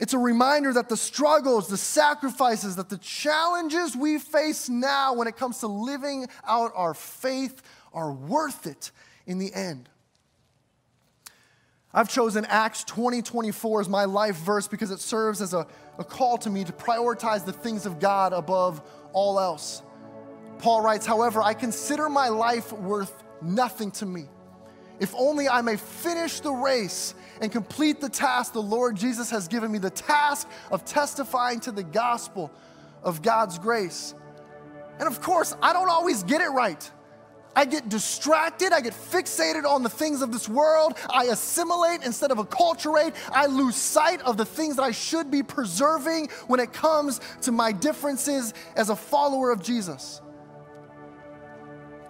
It's 0.00 0.14
a 0.14 0.18
reminder 0.18 0.72
that 0.72 0.88
the 0.88 0.96
struggles, 0.96 1.68
the 1.68 1.76
sacrifices, 1.76 2.74
that 2.76 2.88
the 2.88 2.98
challenges 2.98 3.94
we 3.94 4.18
face 4.18 4.68
now 4.68 5.14
when 5.14 5.28
it 5.28 5.36
comes 5.36 5.60
to 5.60 5.68
living 5.68 6.26
out 6.44 6.72
our 6.74 6.94
faith 6.94 7.62
are 7.92 8.12
worth 8.12 8.66
it 8.66 8.90
in 9.26 9.38
the 9.38 9.54
end. 9.54 9.88
I've 11.94 12.08
chosen 12.08 12.44
Acts 12.46 12.82
20 12.84 13.22
24 13.22 13.82
as 13.82 13.88
my 13.88 14.04
life 14.04 14.36
verse 14.36 14.66
because 14.66 14.90
it 14.90 14.98
serves 14.98 15.40
as 15.40 15.54
a, 15.54 15.66
a 15.98 16.04
call 16.04 16.36
to 16.38 16.50
me 16.50 16.64
to 16.64 16.72
prioritize 16.72 17.44
the 17.44 17.52
things 17.52 17.86
of 17.86 18.00
God 18.00 18.32
above 18.32 18.82
all 19.12 19.38
else. 19.38 19.80
Paul 20.58 20.80
writes, 20.80 21.06
however, 21.06 21.40
I 21.40 21.54
consider 21.54 22.08
my 22.08 22.28
life 22.28 22.72
worth 22.72 23.22
nothing 23.40 23.92
to 23.92 24.06
me. 24.06 24.24
If 24.98 25.14
only 25.16 25.48
I 25.48 25.60
may 25.60 25.76
finish 25.76 26.40
the 26.40 26.52
race 26.52 27.14
and 27.40 27.50
complete 27.50 28.00
the 28.00 28.08
task 28.08 28.52
the 28.52 28.62
Lord 28.62 28.96
Jesus 28.96 29.30
has 29.30 29.48
given 29.48 29.70
me 29.70 29.78
the 29.78 29.90
task 29.90 30.48
of 30.70 30.84
testifying 30.84 31.60
to 31.60 31.72
the 31.72 31.82
gospel 31.82 32.50
of 33.02 33.22
God's 33.22 33.58
grace. 33.58 34.14
And 34.98 35.08
of 35.08 35.20
course, 35.20 35.56
I 35.60 35.72
don't 35.72 35.88
always 35.88 36.22
get 36.22 36.40
it 36.40 36.48
right. 36.48 36.90
I 37.56 37.64
get 37.64 37.88
distracted. 37.88 38.72
I 38.72 38.80
get 38.80 38.92
fixated 38.92 39.64
on 39.64 39.82
the 39.82 39.88
things 39.88 40.22
of 40.22 40.32
this 40.32 40.48
world. 40.48 40.98
I 41.08 41.24
assimilate 41.26 42.04
instead 42.04 42.30
of 42.30 42.38
acculturate. 42.38 43.14
I 43.30 43.46
lose 43.46 43.76
sight 43.76 44.20
of 44.22 44.36
the 44.36 44.44
things 44.44 44.76
that 44.76 44.82
I 44.82 44.90
should 44.90 45.30
be 45.30 45.42
preserving 45.42 46.28
when 46.46 46.60
it 46.60 46.72
comes 46.72 47.20
to 47.42 47.52
my 47.52 47.72
differences 47.72 48.54
as 48.76 48.90
a 48.90 48.96
follower 48.96 49.50
of 49.50 49.62
Jesus. 49.62 50.20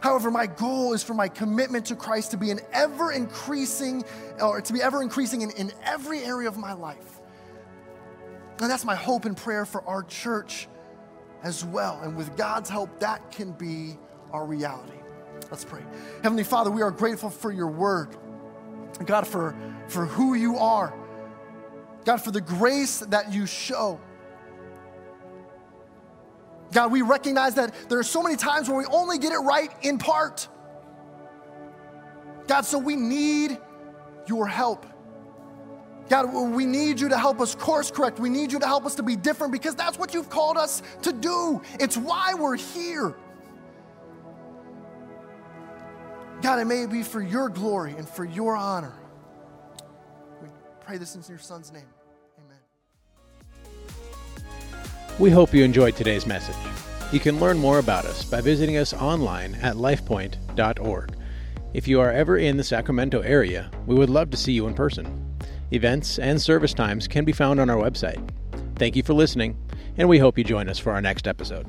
However, 0.01 0.31
my 0.31 0.47
goal 0.47 0.93
is 0.93 1.03
for 1.03 1.15
my 1.15 1.29
commitment 1.29 1.87
to 1.87 1.97
Christ 1.97 2.33
to 2.33 2.37
be 2.37 2.51
an 2.51 2.61
ever 2.75 3.13
increasing, 3.13 4.05
or 4.39 4.61
to 4.61 4.73
be 4.73 4.83
ever 4.83 5.03
increasing 5.03 5.41
in, 5.41 5.51
in 5.53 5.73
every 5.83 6.23
area 6.23 6.47
of 6.47 6.59
my 6.59 6.75
life. 6.75 7.21
And 8.61 8.71
that's 8.71 8.85
my 8.85 8.95
hope 8.95 9.25
and 9.25 9.35
prayer 9.35 9.65
for 9.65 9.83
our 9.85 10.03
church 10.03 10.69
as 11.43 11.65
well. 11.65 12.01
And 12.03 12.17
with 12.17 12.37
God's 12.37 12.69
help, 12.69 13.01
that 13.01 13.31
can 13.31 13.53
be 13.53 13.97
our 14.31 14.45
reality. 14.45 15.04
Let's 15.51 15.65
pray. 15.65 15.83
Heavenly 16.23 16.45
Father, 16.45 16.71
we 16.71 16.83
are 16.83 16.91
grateful 16.91 17.31
for 17.31 17.53
your 17.53 17.69
word. 17.69 18.17
God, 19.05 19.27
for, 19.27 19.57
for 19.89 20.07
who 20.07 20.35
you 20.35 20.57
are. 20.57 20.95
God, 22.05 22.19
for 22.19 22.31
the 22.31 22.41
grace 22.41 23.01
that 23.01 23.33
you 23.33 23.47
show. 23.47 24.01
God, 26.73 26.93
we 26.93 27.03
recognize 27.03 27.55
that 27.55 27.75
there 27.89 27.99
are 27.99 28.05
so 28.05 28.23
many 28.23 28.37
times 28.37 28.69
where 28.69 28.79
we 28.79 28.85
only 28.87 29.19
get 29.19 29.33
it 29.33 29.39
right 29.39 29.71
in 29.83 29.99
part. 29.99 30.49
God, 32.47 32.63
so 32.63 32.79
we 32.79 32.97
need 32.97 33.59
your 34.27 34.47
help. 34.47 34.87
God, 36.09 36.35
we 36.35 36.67
need 36.67 37.01
you 37.01 37.09
to 37.09 37.17
help 37.17 37.41
us 37.41 37.55
course 37.55 37.91
correct. 37.91 38.19
We 38.19 38.29
need 38.29 38.53
you 38.53 38.59
to 38.59 38.67
help 38.67 38.85
us 38.85 38.95
to 38.97 39.03
be 39.03 39.17
different 39.17 39.53
because 39.53 39.75
that's 39.75 39.99
what 39.99 40.13
you've 40.13 40.29
called 40.29 40.59
us 40.59 40.83
to 41.03 41.13
do. 41.13 41.63
It's 41.81 41.97
why 41.97 42.35
we're 42.35 42.57
here. 42.57 43.15
God, 46.45 46.59
it 46.59 46.67
may 46.67 46.85
be 46.85 47.03
for 47.03 47.23
your 47.23 47.49
glory 47.49 47.95
and 47.97 48.07
for 48.07 48.27
your 48.27 48.55
honor. 48.55 48.93
We 50.43 50.49
pray 50.83 50.99
this 50.99 51.15
in 51.15 51.23
your 51.27 51.39
son's 51.39 51.73
name. 51.73 51.87
Amen. 52.39 52.59
We 55.19 55.31
hope 55.31 55.55
you 55.55 55.65
enjoyed 55.65 55.97
today's 55.97 56.27
message. 56.27 56.55
You 57.13 57.19
can 57.19 57.41
learn 57.41 57.57
more 57.57 57.79
about 57.79 58.05
us 58.05 58.27
by 58.27 58.43
visiting 58.43 58.77
us 58.77 58.93
online 58.93 59.55
at 59.63 59.77
lifepoint.org. 59.77 61.17
If 61.73 61.89
you 61.89 61.99
are 62.03 62.13
ever 62.13 62.37
in 62.37 62.59
the 62.59 62.65
Sacramento 62.65 63.23
area, 63.23 63.71
we 63.87 63.95
would 63.95 64.11
love 64.11 64.29
to 64.29 64.37
see 64.37 64.53
you 64.53 64.67
in 64.67 64.75
person. 64.75 65.39
Events 65.71 66.19
and 66.19 66.39
service 66.39 66.75
times 66.75 67.09
can 67.09 67.25
be 67.25 67.33
found 67.33 67.59
on 67.59 67.71
our 67.71 67.79
website. 67.79 68.23
Thank 68.77 68.97
you 68.97 69.03
for 69.03 69.15
listening, 69.15 69.57
and 69.97 70.11
we 70.11 70.19
hope 70.19 70.37
you 70.37 70.45
join 70.45 70.69
us 70.69 70.79
for 70.79 70.93
our 70.93 71.01
next 71.01 71.27
episode. 71.27 71.67